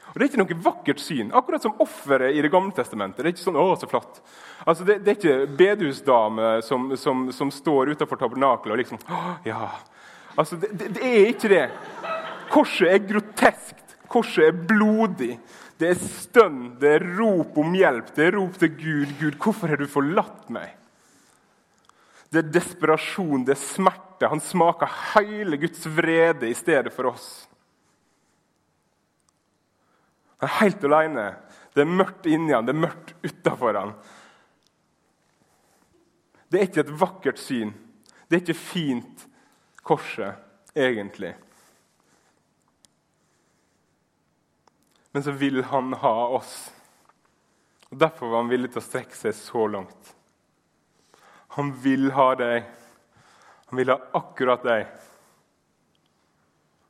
Og 0.08 0.16
Det 0.16 0.24
er 0.24 0.30
ikke 0.30 0.40
noe 0.40 0.62
vakkert 0.64 1.02
syn, 1.04 1.28
akkurat 1.36 1.62
som 1.62 1.76
offeret 1.84 2.34
i 2.34 2.42
Det 2.42 2.50
gamle 2.50 2.72
testamentet. 2.74 3.20
Det 3.22 3.28
er 3.28 3.36
ikke 3.36 3.44
sånn, 3.44 3.60
å, 3.60 3.76
så 3.78 3.86
flott. 3.90 4.22
Altså, 4.64 4.86
det, 4.88 4.98
det, 5.04 5.12
er 5.12 5.18
ikke 5.20 5.56
bedehusdame 5.60 6.56
som, 6.66 6.90
som, 6.96 7.28
som 7.32 7.52
står 7.54 7.92
utenfor 7.94 8.18
tabernakelet 8.18 8.74
og 8.74 8.80
liksom 8.82 9.02
å, 9.04 9.20
ja. 9.46 9.68
Altså, 10.38 10.56
det, 10.56 10.72
det, 10.78 10.88
det 10.96 11.06
er 11.06 11.30
ikke 11.32 11.50
det. 11.52 11.62
Korset 12.48 12.88
er 12.90 13.04
groteskt. 13.06 13.96
Korset 14.08 14.48
er 14.48 14.60
blodig. 14.68 15.36
Det 15.78 15.92
er 15.92 16.00
stønn, 16.00 16.74
det 16.80 16.90
er 16.96 17.04
rop 17.18 17.58
om 17.60 17.74
hjelp, 17.76 18.10
det 18.16 18.24
er 18.26 18.34
rop 18.34 18.56
til 18.58 18.72
Gud. 18.74 19.12
Gud, 19.20 19.36
hvorfor 19.38 19.70
har 19.70 19.78
du 19.78 19.86
forlatt 19.90 20.48
meg? 20.50 20.72
Det 22.28 22.42
er 22.42 22.50
desperasjon, 22.52 23.44
det 23.46 23.54
er 23.54 23.60
smerte. 23.62 24.28
Han 24.28 24.42
smaker 24.42 24.90
hele 25.14 25.60
Guds 25.60 25.86
vrede 25.94 26.50
i 26.50 26.56
stedet 26.58 26.92
for 26.92 27.12
oss. 27.12 27.28
Han 30.42 30.50
er 30.50 30.58
helt 30.64 30.84
alene. 30.88 31.28
Det 31.74 31.84
er 31.84 31.96
mørkt 32.00 32.26
inni 32.26 32.54
han, 32.56 32.66
det 32.66 32.74
er 32.74 32.82
mørkt 32.82 33.14
utafor 33.22 33.78
han. 33.78 33.94
Det 36.48 36.58
er 36.58 36.66
ikke 36.66 36.82
et 36.82 36.94
vakkert 37.00 37.40
syn. 37.40 37.70
Det 38.26 38.36
er 38.36 38.42
ikke 38.42 38.60
fint, 38.60 39.28
korset, 39.86 40.40
egentlig. 40.74 41.36
Men 45.18 45.22
så 45.22 45.30
vil 45.30 45.64
han 45.64 45.92
ha 45.92 46.26
oss. 46.28 46.72
Og 47.88 47.96
Derfor 47.98 48.28
var 48.30 48.44
han 48.44 48.50
villig 48.52 48.68
til 48.70 48.78
å 48.78 48.86
strekke 48.86 49.16
seg 49.18 49.32
så 49.34 49.64
langt. 49.66 50.10
Han 51.56 51.72
vil 51.82 52.12
ha 52.14 52.26
deg. 52.38 52.68
Han 53.66 53.80
vil 53.80 53.90
ha 53.90 53.96
akkurat 54.14 54.62
deg. 54.62 54.84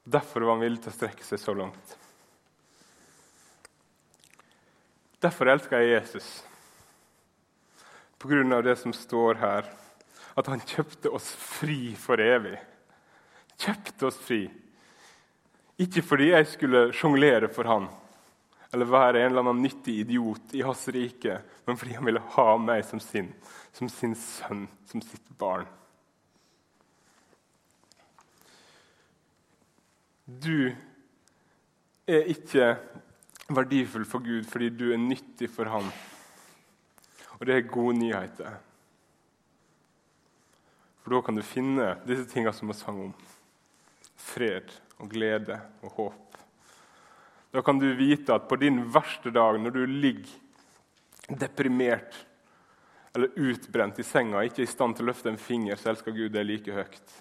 Derfor 0.04 0.44
var 0.44 0.58
han 0.58 0.60
villig 0.60 0.82
til 0.84 0.92
å 0.92 0.96
strekke 0.98 1.24
seg 1.24 1.40
så 1.40 1.54
langt. 1.56 1.94
Derfor 5.24 5.48
elsker 5.54 5.80
jeg 5.80 5.94
Jesus. 5.94 6.28
På 8.20 8.28
grunn 8.28 8.52
av 8.52 8.66
det 8.66 8.74
som 8.82 8.92
står 8.92 9.40
her, 9.40 9.70
at 10.36 10.50
han 10.52 10.60
kjøpte 10.74 11.14
oss 11.16 11.30
fri 11.32 11.94
for 11.96 12.20
evig. 12.20 12.58
Kjøpte 13.56 14.10
oss 14.10 14.20
fri. 14.20 14.42
Ikke 15.80 16.04
fordi 16.04 16.28
jeg 16.34 16.50
skulle 16.52 16.84
sjonglere 16.92 17.48
for 17.56 17.72
han, 17.72 17.88
eller 18.72 18.90
være 18.90 19.22
en 19.22 19.30
eller 19.30 19.44
annen 19.44 19.62
nyttig 19.64 19.94
idiot 20.02 20.52
i 20.52 20.62
hans 20.62 20.82
rike, 20.92 21.38
men 21.64 21.78
fordi 21.80 21.96
han 21.96 22.04
ville 22.08 22.24
ha 22.34 22.48
meg 22.60 22.84
som 22.84 23.00
sin, 23.00 23.30
som 23.72 23.88
sin 23.92 24.14
sønn, 24.18 24.66
som 24.88 25.02
sitt 25.04 25.30
barn. 25.40 25.66
Du 30.28 30.68
er 32.08 32.28
ikke 32.28 32.74
verdifull 33.48 34.04
for 34.04 34.20
Gud 34.20 34.44
fordi 34.48 34.68
du 34.76 34.90
er 34.92 35.00
nyttig 35.00 35.48
for 35.52 35.70
ham. 35.72 35.88
Og 37.38 37.46
det 37.48 37.54
er 37.56 37.70
gode 37.72 37.96
nyheter. 37.96 38.58
For 41.00 41.16
da 41.16 41.22
kan 41.24 41.38
du 41.38 41.46
finne 41.46 41.94
disse 42.04 42.28
tingene 42.28 42.52
som 42.52 42.68
vi 42.68 42.76
sang 42.76 43.00
om. 43.06 43.12
Fred 44.20 44.74
og 44.98 45.08
glede 45.08 45.56
og 45.80 45.94
håp. 45.96 46.27
Da 47.50 47.62
kan 47.64 47.78
du 47.80 47.88
vite 47.96 48.34
at 48.34 48.48
på 48.48 48.58
din 48.60 48.82
verste 48.92 49.32
dag, 49.32 49.56
når 49.60 49.74
du 49.74 49.86
ligger 49.86 50.28
deprimert 51.28 52.16
eller 53.16 53.32
utbrent 53.40 53.98
i 53.98 54.04
senga, 54.04 54.44
ikke 54.44 54.62
i 54.62 54.68
stand 54.68 54.96
til 54.96 55.06
å 55.06 55.10
løfte 55.10 55.32
en 55.32 55.40
finger, 55.40 55.78
så 55.80 55.92
elsker 55.92 56.14
Gud 56.14 56.34
deg 56.36 56.46
like 56.46 56.74
høyt. 56.76 57.14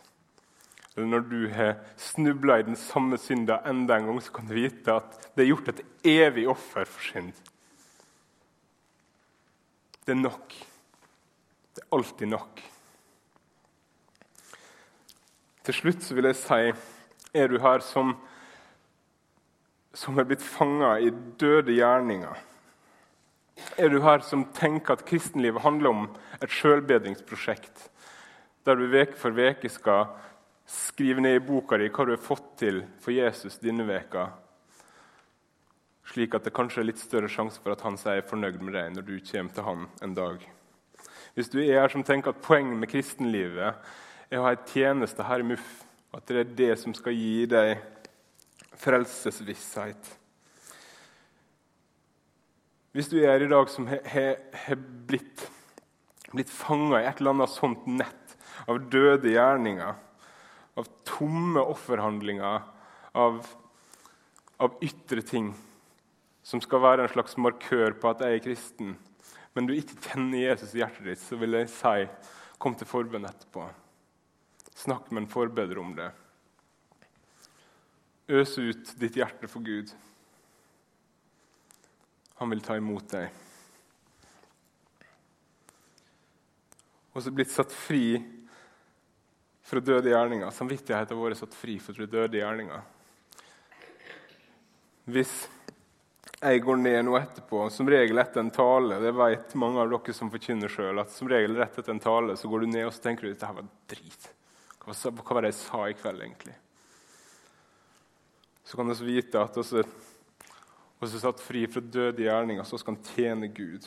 Eller 0.98 1.10
når 1.12 1.26
du 1.30 1.42
har 1.54 1.76
snubla 2.02 2.60
i 2.60 2.66
den 2.68 2.78
samme 2.80 3.20
synda 3.22 3.60
enda 3.70 4.00
en 4.00 4.10
gang, 4.10 4.20
så 4.22 4.34
kan 4.34 4.50
du 4.50 4.56
vite 4.58 4.96
at 4.98 5.30
det 5.36 5.46
er 5.46 5.52
gjort 5.52 5.72
et 5.72 5.84
evig 6.10 6.48
offer 6.50 6.90
for 6.90 7.06
synd. 7.06 7.32
Det 10.08 10.16
er 10.16 10.22
nok. 10.22 10.56
Det 11.76 11.84
er 11.84 11.94
alltid 11.98 12.32
nok. 12.32 12.64
Til 15.68 15.76
slutt 15.76 16.06
vil 16.16 16.30
jeg 16.32 16.40
si 16.40 16.62
er 17.38 17.52
du 17.52 17.58
her 17.62 17.84
som 17.84 18.16
som 19.94 20.18
er 20.20 20.28
blitt 20.28 20.44
fanga 20.44 20.98
i 21.00 21.12
døde 21.40 21.76
gjerninger? 21.76 22.44
Er 23.78 23.90
du 23.90 24.00
her 24.04 24.22
som 24.26 24.46
tenker 24.54 24.98
at 24.98 25.06
kristenlivet 25.08 25.64
handler 25.64 25.94
om 25.94 26.08
et 26.42 26.54
sjølbedringsprosjekt, 26.54 27.88
der 28.66 28.78
du 28.78 28.88
veke 28.92 29.18
for 29.18 29.34
veke 29.34 29.70
skal 29.72 30.12
skrive 30.68 31.24
ned 31.24 31.40
i 31.40 31.46
boka 31.46 31.80
di 31.80 31.88
hva 31.90 32.06
du 32.06 32.14
har 32.14 32.22
fått 32.22 32.52
til 32.60 32.84
for 33.02 33.16
Jesus 33.16 33.58
denne 33.64 33.88
veka, 33.88 34.28
slik 36.08 36.36
at 36.36 36.46
det 36.48 36.56
kanskje 36.56 36.84
er 36.84 36.90
litt 36.90 37.02
større 37.02 37.32
sjanse 37.32 37.60
for 37.64 37.74
at 37.74 37.84
han 37.84 37.98
sier 38.00 38.26
fornøyd 38.28 38.60
med 38.62 38.76
deg 38.78 38.94
når 38.96 39.08
du 39.08 39.16
kommer 39.32 39.56
til 39.56 39.68
han 39.68 39.88
en 40.04 40.16
dag? 40.18 40.44
Hvis 41.38 41.52
du 41.54 41.60
er 41.62 41.84
her 41.84 41.92
som 41.94 42.04
tenker 42.06 42.34
at 42.34 42.44
poenget 42.44 42.80
med 42.82 42.90
kristenlivet 42.92 43.76
er 44.30 44.40
å 44.40 44.48
ha 44.48 44.56
en 44.56 44.70
tjeneste 44.70 45.26
her 45.28 45.44
i 45.44 45.48
MUF, 45.48 45.68
at 46.16 46.26
det 46.30 46.40
er 46.42 46.56
det 46.58 46.72
som 46.82 46.96
skal 46.98 47.16
gi 47.16 47.46
deg 47.50 47.78
frelsesvisshet. 48.82 50.10
Hvis 52.96 53.12
du 53.12 53.20
er 53.20 53.36
her 53.36 53.46
i 53.46 53.52
dag 53.52 53.70
som 53.70 53.86
har 53.90 54.80
blitt, 55.10 55.44
blitt 56.32 56.50
fanga 56.50 57.02
i 57.02 57.08
et 57.10 57.22
eller 57.22 57.36
annet 57.36 57.54
sånt 57.54 57.86
nett 57.90 58.36
av 58.68 58.80
døde 58.90 59.30
gjerninger, 59.36 59.94
av 60.78 60.90
tomme 61.08 61.62
offerhandlinger, 61.62 62.66
av, 63.18 63.42
av 64.58 64.78
ytre 64.86 65.24
ting 65.26 65.52
som 66.48 66.62
skal 66.64 66.82
være 66.84 67.06
en 67.06 67.12
slags 67.12 67.38
markør 67.38 67.98
på 68.00 68.12
at 68.12 68.24
jeg 68.24 68.38
er 68.38 68.46
kristen, 68.46 68.96
men 69.54 69.68
du 69.68 69.74
ikke 69.76 70.00
kjenner 70.06 70.44
Jesus 70.44 70.76
i 70.76 70.82
hjertet 70.84 71.10
ditt, 71.10 71.22
så 71.22 71.38
vil 71.40 71.58
jeg 71.58 71.70
si 71.74 72.08
kom 72.62 72.76
til 72.78 72.90
forbønn 72.90 73.28
etterpå. 73.30 73.66
Snakk 74.78 75.10
med 75.12 75.24
en 75.24 75.32
forbeder 75.32 75.80
om 75.82 75.94
det. 75.98 76.12
Øs 78.28 78.58
ut 78.60 78.90
ditt 79.00 79.16
hjerte 79.16 79.48
for 79.48 79.64
Gud. 79.64 79.94
Han 82.38 82.52
vil 82.52 82.62
ta 82.62 82.76
imot 82.76 83.08
deg. 83.14 83.30
Og 87.16 87.24
så 87.24 87.32
blitt 87.34 87.54
satt 87.54 87.72
fri 87.74 88.20
fra 89.68 89.82
døde 89.82 90.12
gjerninger. 90.12 90.52
Samvittigheten 90.54 91.18
vår 91.18 91.34
er 91.34 91.40
satt 91.40 91.56
fri 91.58 91.78
fra 91.82 92.06
døde 92.06 92.38
gjerninger. 92.38 92.84
Hvis 95.08 95.34
jeg 96.38 96.62
går 96.62 96.78
ned 96.84 97.00
nå 97.08 97.16
etterpå, 97.18 97.64
som 97.74 97.90
regel 97.90 98.20
etter 98.22 98.44
en 98.44 98.52
tale 98.54 99.00
Det 99.02 99.14
vet 99.16 99.56
mange 99.58 99.80
av 99.82 99.90
dere 99.90 100.14
som 100.14 100.30
forkynner 100.30 100.70
sjøl, 100.70 101.00
at 101.02 101.16
som 101.16 101.32
regel 101.32 101.56
rett 101.58 101.80
etter 101.80 101.96
en 101.96 102.04
tale 102.04 102.36
så 102.38 102.52
går 102.52 102.68
du 102.68 102.74
ned 102.76 102.86
og 102.90 102.94
så 102.94 103.08
tenker 103.08 103.26
du 103.26 103.32
dette 103.32 103.56
var 103.56 103.72
drit. 103.90 104.32
Hva 104.84 104.94
var 104.94 105.48
det 105.48 105.56
jeg 105.56 105.62
sa 105.64 105.88
i 105.88 105.96
kveld, 105.98 106.22
egentlig? 106.28 106.60
Så 108.68 108.78
kan 108.78 108.90
vi 108.94 109.06
vite 109.06 109.40
at 109.40 109.56
vi 109.56 109.80
er 109.80 111.20
satt 111.22 111.40
fri 111.40 111.62
fra 111.72 111.80
døde 111.80 112.26
gjerninger, 112.26 112.66
så 112.68 112.76
skal 112.76 112.98
vi 112.98 113.14
tjene 113.14 113.48
Gud. 113.48 113.86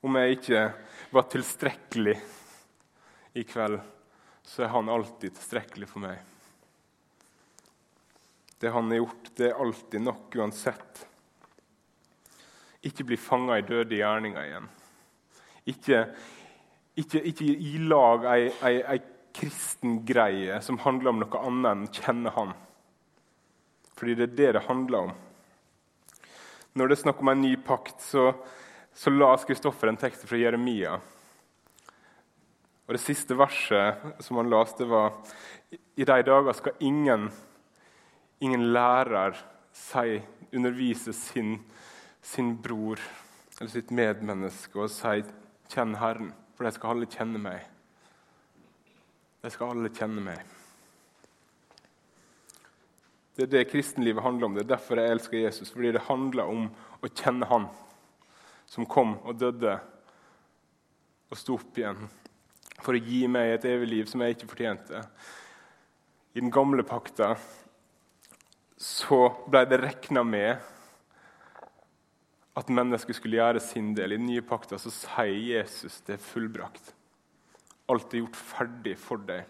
Om 0.00 0.16
jeg 0.16 0.38
ikke 0.38 0.62
var 1.12 1.26
tilstrekkelig 1.28 2.14
i 3.36 3.44
kveld, 3.44 3.76
så 4.48 4.64
er 4.64 4.72
han 4.72 4.88
alltid 4.88 5.36
tilstrekkelig 5.36 5.90
for 5.90 6.06
meg. 6.06 6.22
Det 8.56 8.72
han 8.72 8.88
har 8.88 9.02
gjort, 9.02 9.30
det 9.36 9.50
er 9.50 9.60
alltid 9.66 10.06
nok 10.06 10.40
uansett. 10.40 11.04
Ikke 12.88 13.10
bli 13.12 13.20
fanga 13.20 13.60
i 13.60 13.68
døde 13.68 14.00
gjerninger 14.00 14.48
igjen. 14.48 14.72
Ikke, 15.68 16.02
ikke, 16.96 17.20
ikke 17.28 17.52
ilag 17.74 18.24
lag 18.24 18.28
ei, 18.38 18.48
ei, 18.64 18.74
ei 18.96 19.00
kristen 19.38 20.00
greie 20.06 20.58
som 20.64 20.80
handler 20.82 21.12
om 21.12 21.22
noe 21.22 21.42
annet 21.46 21.70
enn 21.70 21.86
å 21.86 21.92
kjenne 22.02 22.34
Han. 22.34 22.54
Fordi 23.98 24.14
det 24.18 24.28
er 24.28 24.36
det 24.38 24.52
det 24.56 24.66
handler 24.66 25.08
om. 25.08 25.12
Når 26.78 26.88
det 26.88 26.96
er 26.98 27.02
snakk 27.02 27.22
om 27.22 27.30
en 27.32 27.40
ny 27.42 27.54
pakt, 27.66 28.00
så, 28.02 28.32
så 28.94 29.10
las 29.10 29.46
Kristoffer 29.46 29.90
en 29.90 29.98
tekst 29.98 30.26
fra 30.28 30.38
Jeremia. 30.38 30.98
Og 32.86 32.94
Det 32.94 33.02
siste 33.02 33.36
verset 33.36 34.22
som 34.24 34.38
han 34.40 34.50
las, 34.50 34.74
var 34.78 35.16
I 35.70 36.04
de 36.04 36.22
dager 36.24 36.54
skal 36.56 36.78
ingen, 36.80 37.28
ingen 38.40 38.68
lærer 38.72 39.36
si, 39.74 40.22
undervise 40.52 41.12
sin, 41.12 41.58
sin 42.22 42.54
bror 42.56 43.00
eller 43.58 43.70
sitt 43.72 43.90
medmenneske 43.90 44.78
og 44.78 44.90
si 44.90 45.24
'kjenn 45.68 45.98
Herren', 45.98 46.32
for 46.54 46.64
de 46.64 46.72
skal 46.72 46.90
alle 46.90 47.06
kjenne 47.10 47.38
meg. 47.42 47.66
De 49.42 49.50
skal 49.54 49.74
alle 49.74 49.90
kjenne 49.94 50.22
meg. 50.24 50.40
Det 53.38 53.46
er 53.46 53.52
det 53.52 53.68
kristenlivet 53.70 54.24
handler 54.24 54.48
om. 54.48 54.56
Det 54.56 54.64
er 54.64 54.72
derfor 54.72 54.98
jeg 54.98 55.14
elsker 55.14 55.38
Jesus. 55.38 55.70
Fordi 55.70 55.92
det 55.94 56.06
handler 56.08 56.50
om 56.50 56.64
å 56.98 57.10
kjenne 57.12 57.46
Han 57.46 57.68
som 58.68 58.86
kom 58.86 59.14
og 59.22 59.38
døde 59.40 59.78
og 61.28 61.38
sto 61.38 61.54
opp 61.56 61.78
igjen 61.78 62.02
for 62.82 62.96
å 62.96 63.00
gi 63.02 63.22
meg 63.30 63.54
et 63.54 63.66
evig 63.68 63.88
liv 63.90 64.10
som 64.10 64.22
jeg 64.22 64.36
ikke 64.36 64.50
fortjente. 64.50 65.00
I 66.34 66.42
den 66.42 66.52
gamle 66.54 66.84
pakta 66.86 67.32
så 68.78 69.20
ble 69.48 69.64
det 69.70 69.80
regna 69.82 70.22
med 70.26 70.68
at 72.58 72.70
mennesket 72.74 73.18
skulle 73.18 73.38
gjøre 73.38 73.62
sin 73.62 73.94
del. 73.96 74.14
I 74.14 74.20
den 74.20 74.28
nye 74.28 74.44
pakta 74.46 74.78
så 74.82 74.92
sier 74.94 75.40
Jesus 75.58 76.00
det 76.06 76.18
er 76.18 76.22
fullbrakt. 76.22 76.94
Alt 77.88 78.12
er 78.12 78.22
gjort 78.22 78.36
ferdig 78.36 78.94
for 79.00 79.22
deg. 79.28 79.46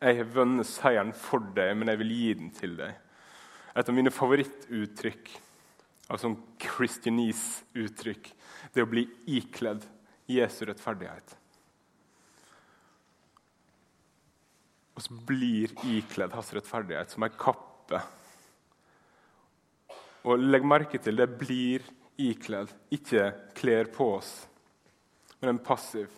Jeg 0.00 0.18
har 0.18 0.30
vunnet 0.34 0.68
seieren 0.68 1.12
for 1.16 1.44
deg, 1.56 1.72
men 1.78 1.88
jeg 1.92 2.00
vil 2.02 2.12
gi 2.12 2.32
den 2.40 2.52
til 2.54 2.76
deg. 2.78 2.96
Et 3.76 3.88
av 3.88 3.96
mine 3.96 4.12
favorittuttrykk, 4.12 5.30
altså 6.12 6.32
Christianese-uttrykk, 6.62 8.30
det 8.72 8.82
er 8.82 8.86
å 8.86 8.92
bli 8.92 9.06
ikledd 9.38 9.84
Jesu 10.30 10.64
rettferdighet. 10.68 11.36
Og 14.96 15.04
så 15.04 15.16
blir 15.28 15.72
ikledd 15.92 16.32
hans 16.32 16.52
rettferdighet 16.56 17.12
som 17.12 17.26
ei 17.26 17.32
kappe. 17.36 18.00
Og 20.26 20.40
legg 20.40 20.64
merke 20.66 20.98
til 20.98 21.20
det 21.20 21.28
blir 21.38 21.84
ikledd, 22.16 22.72
ikke 22.96 23.28
kler 23.56 23.92
på 23.92 24.08
oss, 24.16 24.32
men 25.40 25.52
en 25.52 25.62
passiv. 25.62 26.08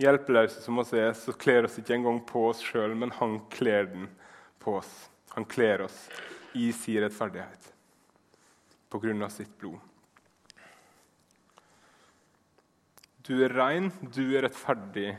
Hjelpeløse 0.00 0.62
som 0.64 0.80
oss 0.80 0.92
er, 0.96 1.12
så 1.16 1.34
kler 1.36 1.66
oss 1.68 1.78
ikke 1.80 1.96
engang 1.98 2.20
på 2.26 2.46
oss 2.48 2.62
sjøl, 2.64 2.94
men 2.98 3.12
han 3.18 3.40
kler 3.52 3.90
den 3.92 4.08
på 4.62 4.78
oss. 4.80 4.92
Han 5.34 5.44
kler 5.48 5.84
oss 5.86 6.06
i 6.56 6.70
sin 6.76 7.02
rettferdighet 7.04 7.72
på 8.92 9.00
grunn 9.00 9.24
av 9.24 9.32
sitt 9.32 9.52
blod. 9.60 9.80
Du 13.22 13.36
er 13.44 13.54
ren, 13.54 13.92
du 14.12 14.34
er 14.34 14.42
rettferdig 14.48 15.12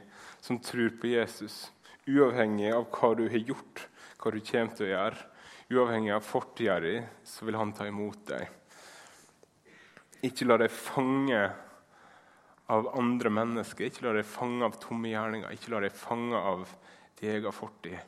som 0.43 0.59
tror 0.59 0.91
på 0.99 1.13
Jesus, 1.13 1.71
uavhengig 2.03 2.73
av 2.75 2.89
hva 2.91 3.13
du 3.15 3.23
har 3.31 3.39
gjort, 3.39 3.85
hva 4.19 4.33
du 4.33 4.41
kommer 4.43 4.75
til 4.75 4.89
å 4.89 4.91
gjøre. 4.91 5.29
Uavhengig 5.73 6.11
av 6.13 6.25
fortida 6.27 6.75
di, 6.83 6.97
så 7.25 7.47
vil 7.47 7.55
han 7.57 7.71
ta 7.73 7.87
imot 7.87 8.25
deg. 8.27 8.49
Ikke 10.27 10.45
la 10.45 10.59
deg 10.59 10.75
fange 10.75 11.39
av 12.73 12.89
andre 12.97 13.29
mennesker, 13.33 13.87
ikke 13.87 14.07
la 14.07 14.15
deg 14.17 14.27
fange 14.27 14.65
av 14.65 14.79
tomme 14.81 15.11
gjerninger, 15.11 15.53
ikke 15.53 15.73
la 15.73 15.83
deg 15.85 15.95
fange 15.97 16.39
av 16.39 16.65
din 17.19 17.35
egen 17.35 17.55
fortid. 17.55 17.99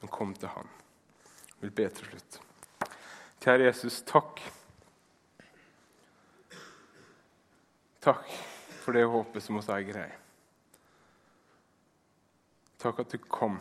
Men 0.00 0.12
kom 0.12 0.34
til 0.36 0.52
Han. 0.54 0.68
Jeg 1.56 1.66
vil 1.66 1.74
be 1.76 1.88
til 1.96 2.10
slutt. 2.10 2.40
Kjære 3.44 3.68
Jesus, 3.68 4.00
takk. 4.08 4.40
Takk 8.06 8.28
for 8.82 8.96
det 8.96 9.06
håpet 9.10 9.44
som 9.44 9.60
oss 9.60 9.70
eier 9.74 10.00
her. 10.00 10.18
Takk 12.82 13.02
at 13.02 13.14
du 13.14 13.18
kom 13.26 13.58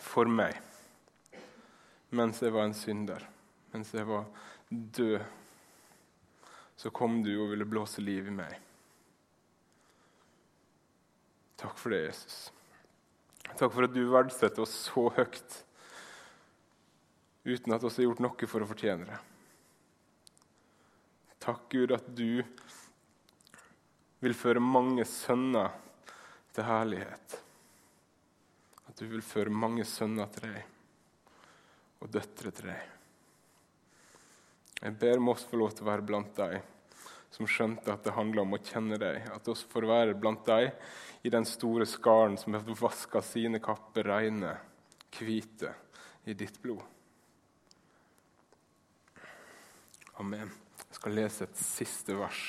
for 0.00 0.30
meg 0.30 0.56
mens 2.16 2.38
jeg 2.40 2.54
var 2.54 2.64
en 2.64 2.76
synder, 2.76 3.24
mens 3.74 3.90
jeg 3.92 4.06
var 4.08 4.24
død 4.70 5.18
så 6.76 6.90
kom 6.90 7.22
du 7.24 7.32
og 7.40 7.50
ville 7.54 7.68
blåse 7.68 8.04
liv 8.04 8.28
i 8.28 8.34
meg. 8.36 8.58
Takk 11.56 11.78
for 11.80 11.94
det, 11.94 12.02
Jesus. 12.10 12.50
Takk 13.56 13.72
for 13.72 13.86
at 13.86 13.94
du 13.94 14.02
verdsetter 14.12 14.64
oss 14.64 14.74
så 14.90 15.08
høyt 15.16 15.62
uten 17.46 17.72
at 17.72 17.84
vi 17.84 17.92
har 17.94 18.08
gjort 18.08 18.22
noe 18.24 18.48
for 18.50 18.64
å 18.64 18.68
fortjene 18.68 19.06
det. 19.08 19.18
Takk, 21.46 21.68
Gud, 21.70 21.92
at 21.94 22.08
du 22.18 22.42
vil 24.24 24.34
føre 24.34 24.60
mange 24.60 25.04
sønner 25.06 25.76
til 26.56 26.66
herlighet. 26.66 27.36
At 28.90 28.98
du 28.98 29.06
vil 29.12 29.22
føre 29.22 29.54
mange 29.54 29.86
sønner 29.86 30.28
til 30.34 30.48
deg 30.50 30.64
og 32.02 32.10
døtre 32.12 32.52
til 32.52 32.72
deg. 32.72 32.95
Jeg 34.82 34.98
ber 35.00 35.20
om 35.20 35.30
oss 35.32 35.44
få 35.48 35.56
lov 35.56 35.72
til 35.72 35.86
å 35.86 35.90
være 35.90 36.04
blant 36.04 36.34
deg 36.36 36.60
som 37.32 37.48
skjønte 37.48 37.92
at 37.92 38.04
det 38.04 38.14
handla 38.16 38.44
om 38.44 38.56
å 38.56 38.60
kjenne 38.62 38.98
deg. 39.00 39.24
At 39.32 39.48
oss 39.52 39.64
får 39.68 39.88
være 39.88 40.16
blant 40.16 40.44
deg 40.48 40.70
i 41.26 41.32
den 41.32 41.46
store 41.48 41.86
skaren 41.88 42.36
som 42.40 42.56
har 42.56 42.64
vaska 42.80 43.22
sine 43.24 43.60
kapper 43.62 44.08
reine, 44.08 44.54
hvite, 45.16 45.72
i 46.26 46.34
ditt 46.36 46.60
blod. 46.62 46.82
Amen. 50.20 50.50
Jeg 50.86 50.98
skal 50.98 51.16
lese 51.16 51.46
et 51.46 51.60
siste 51.60 52.16
vers. 52.16 52.42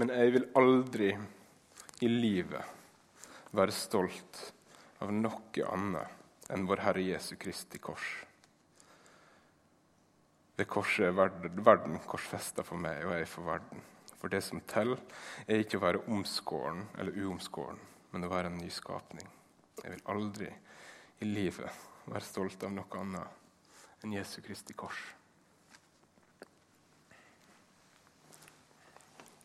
Men 0.00 0.10
jeg 0.10 0.34
vil 0.34 0.48
aldri 0.58 1.10
i 2.02 2.08
livet 2.10 2.81
være 3.52 3.74
stolt 3.76 4.42
av 5.04 5.12
noe 5.12 5.66
annet 5.68 6.52
enn 6.52 6.66
vår 6.68 6.82
Herre 6.84 7.04
Jesu 7.04 7.34
Kristi 7.40 7.80
kors. 7.80 8.06
Ved 10.56 10.68
korset 10.68 11.08
er 11.08 11.16
verden, 11.16 11.62
verden 11.64 12.00
korsfesta 12.06 12.64
for 12.64 12.80
meg, 12.80 13.04
og 13.06 13.14
jeg 13.16 13.28
for 13.30 13.48
verden. 13.48 13.84
For 14.20 14.30
det 14.32 14.42
som 14.46 14.60
teller, 14.70 15.00
er 15.46 15.62
ikke 15.62 15.80
å 15.80 15.84
være 15.86 16.04
omskåren 16.12 16.84
eller 17.00 17.16
uomskåren, 17.24 17.80
men 18.12 18.26
å 18.26 18.30
være 18.30 18.52
en 18.52 18.60
ny 18.60 18.68
skapning. 18.70 19.26
Jeg 19.80 19.94
vil 19.96 20.04
aldri 20.12 20.50
i 21.22 21.28
livet 21.28 21.80
være 22.04 22.26
stolt 22.26 22.62
av 22.66 22.74
noe 22.76 23.00
annet 23.00 24.04
enn 24.04 24.14
Jesu 24.14 24.40
Kristi 24.44 24.76
kors. 24.78 25.00